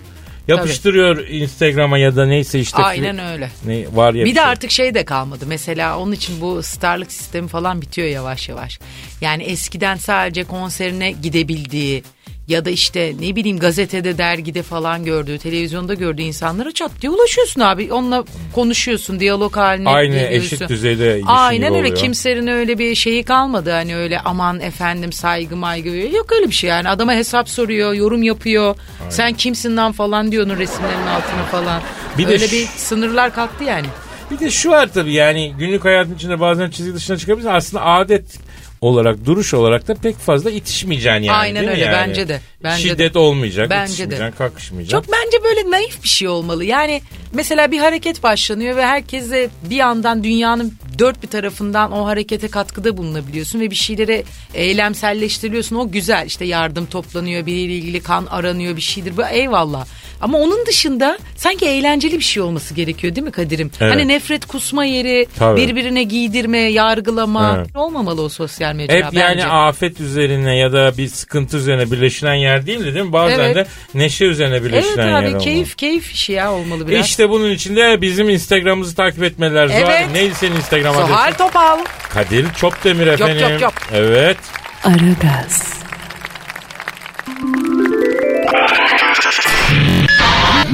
yapıştırıyor 0.47 1.27
Instagram'a 1.27 1.97
ya 1.97 2.15
da 2.15 2.25
neyse 2.25 2.59
işte. 2.59 2.83
Aynen 2.83 3.19
öyle. 3.19 3.49
Ne 3.65 3.85
var 3.93 4.13
ya 4.13 4.25
Bir 4.25 4.29
bir 4.29 4.35
de 4.35 4.39
şey. 4.39 4.49
artık 4.49 4.71
şey 4.71 4.93
de 4.93 5.05
kalmadı. 5.05 5.45
Mesela 5.47 5.99
onun 5.99 6.11
için 6.11 6.41
bu 6.41 6.63
starlık 6.63 7.11
sistemi 7.11 7.47
falan 7.47 7.81
bitiyor 7.81 8.07
yavaş 8.07 8.49
yavaş. 8.49 8.79
Yani 9.21 9.43
eskiden 9.43 9.95
sadece 9.95 10.43
konserine 10.43 11.11
gidebildiği 11.11 12.03
ya 12.47 12.65
da 12.65 12.69
işte 12.69 13.13
ne 13.19 13.35
bileyim 13.35 13.59
gazetede, 13.59 14.17
dergide 14.17 14.63
falan 14.63 15.05
gördüğü, 15.05 15.37
televizyonda 15.39 15.93
gördüğü 15.93 16.21
insanlara 16.21 16.71
çat 16.71 16.91
diye 17.01 17.09
ulaşıyorsun 17.09 17.61
abi. 17.61 17.93
Onunla 17.93 18.23
konuşuyorsun, 18.53 19.19
diyalog 19.19 19.55
haline 19.57 19.89
Aynı 19.89 20.15
geliyorsun. 20.15 20.55
eşit 20.55 20.69
düzeyde 20.69 21.21
Aynen 21.25 21.73
öyle. 21.73 21.79
oluyor. 21.81 21.95
Kimsenin 21.95 22.47
öyle 22.47 22.77
bir 22.79 22.95
şeyi 22.95 23.23
kalmadı. 23.23 23.71
Hani 23.71 23.95
öyle 23.95 24.19
aman 24.19 24.59
efendim 24.59 25.11
saygı 25.11 25.55
maygı. 25.55 25.89
Yok 25.89 26.31
öyle 26.31 26.47
bir 26.47 26.53
şey 26.55 26.69
yani. 26.69 26.89
Adama 26.89 27.13
hesap 27.13 27.49
soruyor, 27.49 27.93
yorum 27.93 28.23
yapıyor. 28.23 28.75
Sen 29.09 29.33
kimsin 29.33 29.77
lan 29.77 29.91
falan 29.91 30.31
diyor 30.31 30.45
onun 30.45 30.57
resimlerinin 30.57 31.07
altına 31.07 31.43
falan. 31.51 31.81
Bir 32.17 32.27
de 32.27 32.31
öyle 32.31 32.47
ş- 32.47 32.55
bir 32.55 32.65
sınırlar 32.65 33.35
kalktı 33.35 33.63
yani. 33.63 33.87
Bir 34.31 34.39
de 34.39 34.51
şu 34.51 34.69
var 34.69 34.89
tabii 34.93 35.13
yani 35.13 35.53
günlük 35.59 35.85
hayatın 35.85 36.15
içinde 36.15 36.39
bazen 36.39 36.69
çizgi 36.69 36.93
dışına 36.93 37.17
çıkabilirsin. 37.17 37.53
Aslında 37.53 37.85
adet 37.85 38.37
olarak 38.81 39.25
duruş 39.25 39.53
olarak 39.53 39.87
da 39.87 39.95
pek 39.95 40.17
fazla 40.17 40.51
itişmeyeceksin 40.51 41.23
yani. 41.23 41.31
Aynen 41.31 41.55
değil 41.55 41.67
mi 41.67 41.71
öyle, 41.71 41.85
yani? 41.85 42.09
bence 42.09 42.27
de, 42.27 42.39
bence 42.63 42.89
Şiddet 42.89 43.13
de. 43.13 43.19
olmayacak, 43.19 43.69
Bence 43.69 43.87
de. 43.91 43.93
itişmeyeceksin, 43.93 44.37
kakışmayacaksın. 44.37 45.11
Çok 45.11 45.17
bence 45.25 45.43
böyle 45.43 45.71
naif 45.71 46.03
bir 46.03 46.07
şey 46.07 46.27
olmalı. 46.27 46.65
Yani 46.65 47.01
mesela 47.33 47.71
bir 47.71 47.79
hareket 47.79 48.23
başlanıyor 48.23 48.75
ve 48.75 48.85
herkese 48.85 49.49
bir 49.69 49.75
yandan 49.75 50.23
dünyanın 50.23 50.73
dört 50.99 51.23
bir 51.23 51.27
tarafından 51.27 51.91
o 51.91 52.05
harekete 52.05 52.47
katkıda 52.47 52.97
bulunabiliyorsun 52.97 53.59
ve 53.59 53.71
bir 53.71 53.75
şeylere 53.75 54.23
eylemselleştiriliyorsun. 54.53 55.75
O 55.75 55.91
güzel 55.91 56.25
işte 56.27 56.45
yardım 56.45 56.85
toplanıyor, 56.85 57.45
biriyle 57.45 57.73
ilgili 57.73 57.99
kan 58.01 58.25
aranıyor 58.25 58.75
bir 58.75 58.81
şeydir. 58.81 59.17
Bu 59.17 59.25
eyvallah. 59.25 59.85
Ama 60.21 60.37
onun 60.37 60.65
dışında 60.65 61.17
sanki 61.35 61.65
eğlenceli 61.65 62.19
bir 62.19 62.23
şey 62.23 62.43
olması 62.43 62.73
gerekiyor 62.73 63.15
değil 63.15 63.25
mi 63.25 63.31
Kadir'im? 63.31 63.71
Evet. 63.81 63.93
Hani 63.93 64.07
nefret 64.07 64.45
kusma 64.45 64.85
yeri, 64.85 65.27
Tabii. 65.39 65.61
birbirine 65.61 66.03
giydirme, 66.03 66.57
yargılama 66.57 67.55
Evet. 67.57 67.75
olmamalı 67.75 68.21
o 68.21 68.29
sosyal 68.29 68.75
medya 68.75 68.95
Hep 68.95 69.03
yani 69.13 69.15
bence. 69.37 69.45
afet 69.47 69.99
üzerine 70.01 70.57
ya 70.57 70.73
da 70.73 70.93
bir 70.97 71.07
sıkıntı 71.07 71.57
üzerine 71.57 71.91
birleşilen 71.91 72.33
yer 72.33 72.65
değil 72.65 72.79
değil 72.79 73.05
mi? 73.05 73.13
Bazen 73.13 73.39
Evet. 73.39 73.55
de 73.55 73.65
neşe 73.93 74.25
üzerine 74.25 74.55
Evet 74.55 74.65
birleşilen 74.71 75.07
yer 75.07 75.13
abi 75.13 75.27
olmalı. 75.27 75.43
keyif 75.43 75.77
keyif 75.77 76.11
işi 76.11 76.31
ya 76.33 76.53
olmalı 76.53 76.87
biraz. 76.87 77.05
İşte 77.05 77.29
bunun 77.29 77.51
için 77.51 77.75
de 77.75 78.01
bizim 78.01 78.29
Instagram'ımızı 78.29 78.95
takip 78.95 79.23
etmeliler. 79.23 79.67
Zuhal, 79.67 79.81
Evet. 79.81 80.07
neydi 80.13 80.35
senin 80.35 80.55
Instagram 80.55 80.84
Zuhal 80.93 81.23
adresin? 81.23 81.37
Topal. 81.37 81.79
Kadir 82.09 82.53
Çopdemir 82.53 83.07
efendim. 83.07 83.49
yok, 83.51 83.61
yok. 83.61 83.73
Evet. 83.93 84.37
Aragaz, 84.83 85.63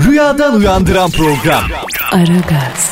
Rüyadan 0.08 0.56
uyandıran 0.56 1.12
program. 1.12 1.64
Aragaz, 2.12 2.92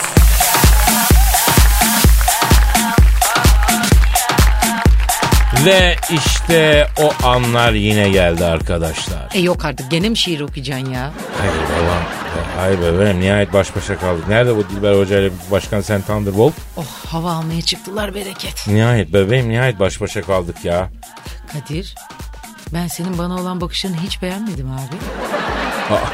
Ve 5.66 5.96
işte 6.10 6.88
o 7.02 7.28
anlar 7.28 7.74
yine 7.74 8.10
geldi 8.10 8.46
arkadaşlar. 8.46 9.30
E 9.34 9.40
yok 9.40 9.66
artık 9.66 9.92
gene 9.92 10.10
mi 10.10 10.18
şiir 10.18 10.40
okuyacaksın 10.42 10.90
ya? 10.90 11.12
Hayır 11.40 11.54
babam 11.54 12.04
Ay 12.60 12.82
bebeğim 12.82 13.20
nihayet 13.20 13.54
baş 13.54 13.76
başa 13.76 13.98
kaldık. 14.00 14.28
Nerede 14.28 14.56
bu 14.56 14.70
Dilber 14.70 14.94
Hoca 15.00 15.20
ile 15.20 15.32
Başkan 15.52 15.82
Sen 15.82 16.02
Thunderbolt? 16.02 16.54
Oh 16.78 16.86
hava 17.08 17.32
almaya 17.32 17.62
çıktılar 17.62 18.16
bereket. 18.16 18.68
Nihayet 18.68 19.14
bebeğim 19.14 19.50
nihayet 19.50 19.80
baş 19.80 20.02
başa 20.02 20.22
kaldık 20.22 20.66
ya. 20.66 20.90
Kadir 21.54 21.96
ben 22.74 22.88
senin 22.88 23.18
bana 23.18 23.36
olan 23.42 23.62
bakışını 23.62 23.96
hiç 23.98 24.22
beğenmedim 24.22 24.72
abi. 24.72 24.96
Aa, 25.94 26.08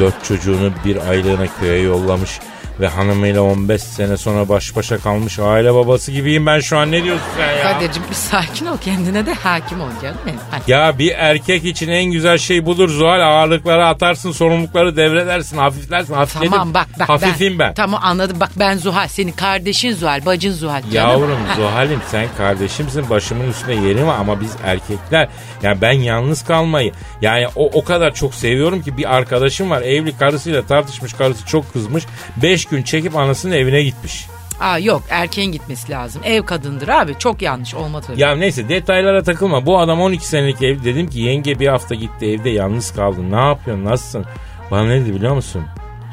dört 0.00 0.24
çocuğunu 0.24 0.72
bir 0.84 1.08
aylığına 1.08 1.46
köye 1.60 1.82
yollamış 1.82 2.40
ve 2.80 2.88
hanımıyla 2.88 3.42
15 3.42 3.82
sene 3.82 4.16
sonra 4.16 4.48
baş 4.48 4.76
başa 4.76 4.98
kalmış 4.98 5.38
aile 5.38 5.74
babası 5.74 6.12
gibiyim 6.12 6.46
ben 6.46 6.60
şu 6.60 6.78
an 6.78 6.92
ne 6.92 7.04
diyorsun 7.04 7.24
sen 7.36 7.52
ya? 7.56 7.62
Kadir'cim 7.62 8.02
bir 8.10 8.14
sakin 8.14 8.66
ol 8.66 8.76
kendine 8.78 9.26
de 9.26 9.34
hakim 9.34 9.80
ol 9.80 9.88
canım 10.02 10.16
benim. 10.26 10.38
Hadi. 10.50 10.70
Ya 10.70 10.98
bir 10.98 11.12
erkek 11.16 11.64
için 11.64 11.88
en 11.88 12.04
güzel 12.04 12.38
şey 12.38 12.66
budur 12.66 12.88
Zuhal 12.88 13.20
ağırlıkları 13.20 13.86
atarsın 13.86 14.32
sorumlulukları 14.32 14.96
devredersin 14.96 15.56
hafiflersin 15.58 16.14
hafifledim. 16.14 16.50
Tamam 16.52 16.74
bak 16.74 16.86
bak 17.00 17.08
Hafifim 17.08 17.58
ben. 17.58 17.74
Tamam 17.74 18.00
anladım 18.04 18.40
bak 18.40 18.50
ben 18.56 18.76
Zuhal 18.76 19.08
senin 19.08 19.32
kardeşin 19.32 19.92
Zuhal 19.92 20.26
bacın 20.26 20.52
Zuhal. 20.52 20.80
canım. 20.82 20.94
Yavrum 21.10 21.38
Ha. 21.48 21.54
Zuhal'im 21.56 22.00
sen 22.10 22.26
kardeşimsin 22.36 23.10
başımın 23.10 23.50
üstünde 23.50 23.74
yerim 23.74 24.06
var 24.06 24.16
ama 24.20 24.40
biz 24.40 24.56
erkekler 24.64 25.28
yani 25.62 25.80
ben 25.80 25.92
yalnız 25.92 26.44
kalmayı 26.44 26.92
yani 27.22 27.46
o, 27.56 27.70
o 27.72 27.84
kadar 27.84 28.14
çok 28.14 28.34
seviyorum 28.34 28.82
ki 28.82 28.96
bir 28.96 29.16
arkadaşım 29.16 29.70
var 29.70 29.82
evli 29.82 30.16
karısıyla 30.18 30.66
tartışmış 30.66 31.12
karısı 31.12 31.46
çok 31.46 31.72
kızmış 31.72 32.04
5 32.42 32.64
gün 32.70 32.82
çekip 32.82 33.16
anasının 33.16 33.52
evine 33.52 33.82
gitmiş. 33.82 34.26
Aa 34.60 34.78
yok 34.78 35.02
erkeğin 35.10 35.52
gitmesi 35.52 35.92
lazım. 35.92 36.22
Ev 36.24 36.42
kadındır 36.42 36.88
abi 36.88 37.14
çok 37.18 37.42
yanlış 37.42 37.74
olma 37.74 38.00
tabii. 38.00 38.20
Ya 38.20 38.36
neyse 38.36 38.68
detaylara 38.68 39.22
takılma 39.22 39.66
bu 39.66 39.78
adam 39.78 40.00
12 40.00 40.26
senelik 40.26 40.62
evli 40.62 40.84
dedim 40.84 41.10
ki 41.10 41.20
yenge 41.20 41.58
bir 41.58 41.68
hafta 41.68 41.94
gitti 41.94 42.26
evde 42.26 42.50
yalnız 42.50 42.90
kaldın 42.90 43.32
ne 43.32 43.40
yapıyorsun 43.40 43.84
nasılsın 43.84 44.24
bana 44.70 44.84
ne 44.84 45.00
dedi 45.00 45.14
biliyor 45.14 45.34
musun? 45.34 45.62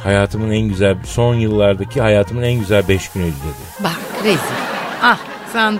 Hayatımın 0.04 0.52
en 0.52 0.68
güzel 0.68 0.98
son 1.06 1.36
yıllardaki 1.36 2.02
hayatımın 2.02 2.44
en 2.44 2.60
güzel 2.60 2.88
5 2.88 3.10
günüydü 3.10 3.32
dedi. 3.32 3.84
Bak 3.84 4.00
rezil. 4.24 4.40
Ah 5.02 5.18
sen, 5.54 5.80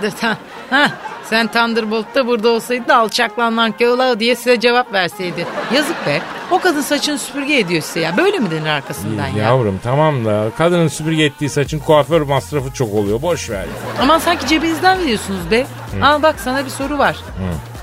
ha, 0.70 0.90
sen 1.30 1.46
Thunderbolt'ta 1.46 2.26
burada 2.26 2.48
olsaydın 2.48 2.88
da 2.88 2.96
alçaklanan 2.96 3.72
köla 3.72 4.20
diye 4.20 4.36
size 4.36 4.60
cevap 4.60 4.92
verseydi. 4.92 5.46
Yazık 5.74 6.06
be. 6.06 6.20
O 6.50 6.58
kadın 6.58 6.80
saçını 6.80 7.18
süpürge 7.18 7.58
ediyor 7.58 7.82
size 7.82 8.00
ya. 8.00 8.16
Böyle 8.16 8.38
mi 8.38 8.50
denir 8.50 8.66
arkasından 8.66 9.26
ya? 9.28 9.44
Yavrum 9.44 9.80
tamam 9.84 10.24
da 10.24 10.50
kadının 10.58 10.88
süpürge 10.88 11.24
ettiği 11.24 11.50
saçın 11.50 11.78
kuaför 11.78 12.20
masrafı 12.20 12.72
çok 12.72 12.94
oluyor 12.94 13.22
boş 13.22 13.50
ver. 13.50 13.64
Aman 14.02 14.18
sanki 14.18 14.46
cebinizden 14.46 14.98
veriyorsunuz 14.98 15.50
be. 15.50 15.66
Al 16.02 16.22
bak 16.22 16.34
sana 16.44 16.64
bir 16.64 16.70
soru 16.70 16.98
var. 16.98 17.16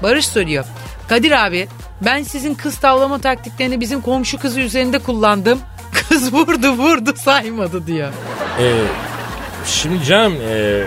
Barış 0.03 0.27
soruyor. 0.27 0.65
Kadir 1.10 1.45
abi 1.45 1.67
ben 2.01 2.23
sizin 2.23 2.55
kız 2.55 2.77
tavlama 2.77 3.19
taktiklerini 3.19 3.79
bizim 3.79 4.01
komşu 4.01 4.39
kızı 4.39 4.60
üzerinde 4.60 4.99
kullandım. 4.99 5.60
Kız 6.10 6.34
vurdu 6.34 6.71
vurdu 6.71 7.13
saymadı 7.17 7.88
diyor. 7.88 8.10
Ee, 8.60 8.71
şimdi 9.65 10.03
canım 10.03 10.34
e, 10.49 10.84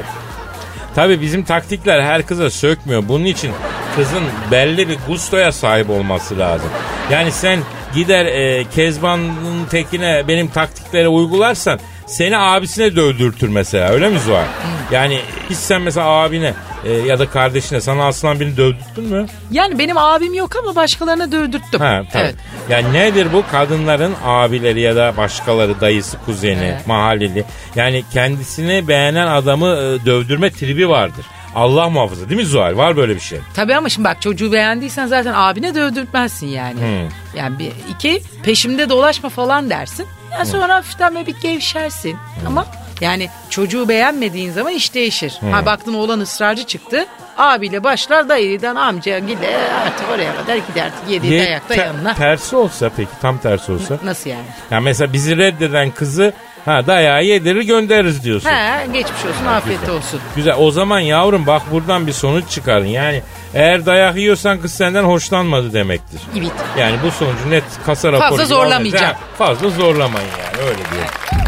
tabii 0.99 1.21
bizim 1.21 1.45
taktikler 1.45 2.01
her 2.01 2.27
kıza 2.27 2.51
sökmüyor. 2.51 3.03
Bunun 3.09 3.25
için 3.25 3.51
kızın 3.97 4.23
belli 4.51 4.89
bir 4.89 4.99
gustoya 5.09 5.53
sahip 5.53 5.91
olması 5.91 6.39
lazım. 6.39 6.71
Yani 7.13 7.33
sen 7.33 7.61
gider 7.95 8.27
e, 8.27 8.65
Kezban'ın 8.75 9.65
tekine 9.71 10.29
benim 10.29 10.49
taktikleri 10.49 11.09
uygularsan 11.09 11.79
seni 12.07 12.39
abisine 12.39 12.97
dövdürtür 12.97 13.49
mesela 13.49 13.89
öyle 13.89 14.09
mi 14.09 14.19
Zuhal? 14.19 14.45
Yani 14.93 15.21
hiç 15.51 15.57
sen 15.57 15.83
mesela 15.83 16.07
abine 16.07 16.55
e, 16.85 16.93
ya 16.93 17.19
da 17.19 17.31
kardeşine 17.31 17.81
sana 17.81 18.07
aslan 18.07 18.41
birini 18.41 18.57
dövdürttün 18.57 19.05
mü? 19.05 19.27
Yani 19.51 19.79
benim 19.79 19.99
abim 19.99 20.35
yok 20.35 20.57
ama 20.57 20.77
başkalarına 20.77 21.33
dövdürttüm. 21.33 21.81
Ha, 21.81 22.03
tabii. 22.13 22.23
Evet. 22.23 22.35
Yani 22.69 22.93
nedir 22.93 23.29
bu? 23.33 23.43
Kadınların 23.53 24.15
abileri 24.25 24.81
ya 24.81 24.97
da 24.97 25.17
başkaları, 25.17 25.81
dayısı, 25.81 26.17
kuzeni, 26.27 26.65
Evet. 26.65 26.87
mahalleli. 26.87 27.45
Yani 27.77 28.05
kendisini 28.13 28.89
beğenen 28.89 29.27
adamı 29.27 29.67
e, 29.69 30.07
dövdürme 30.07 30.51
tribi 30.51 30.89
vardır. 30.89 31.27
Allah 31.55 31.89
muhafaza 31.91 32.29
değil 32.29 32.41
mi 32.41 32.47
Zuhal? 32.47 32.77
Var 32.77 32.97
böyle 32.97 33.15
bir 33.15 33.21
şey. 33.21 33.39
Tabii 33.55 33.77
ama 33.77 33.89
şimdi 33.89 34.09
bak 34.09 34.23
çocuğu 34.23 34.53
beğendiysen 34.53 35.07
zaten 35.07 35.33
abine 35.37 35.75
dövdürtmezsin 35.75 36.47
yani. 36.47 37.09
Yani 37.37 37.59
bir 37.59 37.73
iki 37.91 38.23
peşimde 38.43 38.89
dolaşma 38.89 39.29
falan 39.29 39.71
dersin. 39.71 40.07
Ya 40.39 40.45
sonra 40.45 40.75
hafiften 40.75 41.15
böyle 41.15 41.27
bir 41.27 41.35
gevşersin. 41.43 42.17
Ama 42.47 42.67
yani 43.01 43.29
çocuğu 43.51 43.89
beğenmediğin 43.89 44.53
zaman 44.53 44.73
iş 44.73 44.95
değişir. 44.95 45.33
Ha 45.53 45.67
baktın 45.67 45.95
oğlan 45.95 46.21
ısrarcı 46.21 46.65
çıktı. 46.65 47.07
Abiyle 47.39 47.85
başlar 47.85 48.29
dayıdan 48.29 48.77
amca 48.77 49.19
gider 49.19 49.55
artık 49.87 50.11
oraya 50.15 50.37
kadar 50.37 50.57
gider. 50.57 50.91
Yediği 51.09 51.33
Ye- 51.33 51.47
dayakta 51.47 51.75
te- 51.75 51.81
yanına. 51.81 52.15
Tersi 52.15 52.57
olsa 52.57 52.91
peki 52.97 53.11
tam 53.23 53.39
tersi 53.39 53.73
olsa. 53.73 53.99
Nasıl 54.05 54.31
yani? 54.31 54.45
Ya 54.71 54.81
mesela 54.81 55.13
bizi 55.13 55.37
reddeden 55.37 55.91
kızı 55.91 56.33
ha 56.65 56.87
dayağı 56.87 57.25
yedirir 57.25 57.63
göndeririz 57.63 58.25
diyorsun. 58.25 58.51
He 58.51 58.87
geçmiş 58.93 59.25
olsun 59.25 59.47
afiyet 59.47 59.89
olsun. 59.89 60.21
Güzel 60.37 60.55
o 60.59 60.71
zaman 60.71 61.01
yavrum 61.01 61.47
bak 61.47 61.63
buradan 61.73 62.07
bir 62.07 62.13
sonuç 62.13 62.51
çıkarın. 62.51 62.87
Yani 62.87 63.23
eğer 63.55 63.87
dayak 63.87 64.17
yiyorsan 64.17 64.61
kız 64.61 64.73
senden 64.75 65.05
hoşlanmadı 65.05 65.73
demektir. 65.73 66.21
Evet. 66.39 66.51
Yani 66.79 66.97
bu 67.05 67.11
sonucu 67.11 67.51
net 67.51 67.65
kasa 67.87 68.13
raporu 68.13 68.37
gibi 68.37 68.47
zorlamayacağım. 68.47 69.05
Ha, 69.15 69.19
Fazla 69.39 69.69
zorlamayın 69.71 70.29
yani 70.45 70.69
öyle 70.69 70.79
diyor. 70.79 71.05
Pascal, 71.05 71.48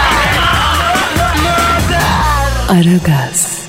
Aragaz. 2.71 3.60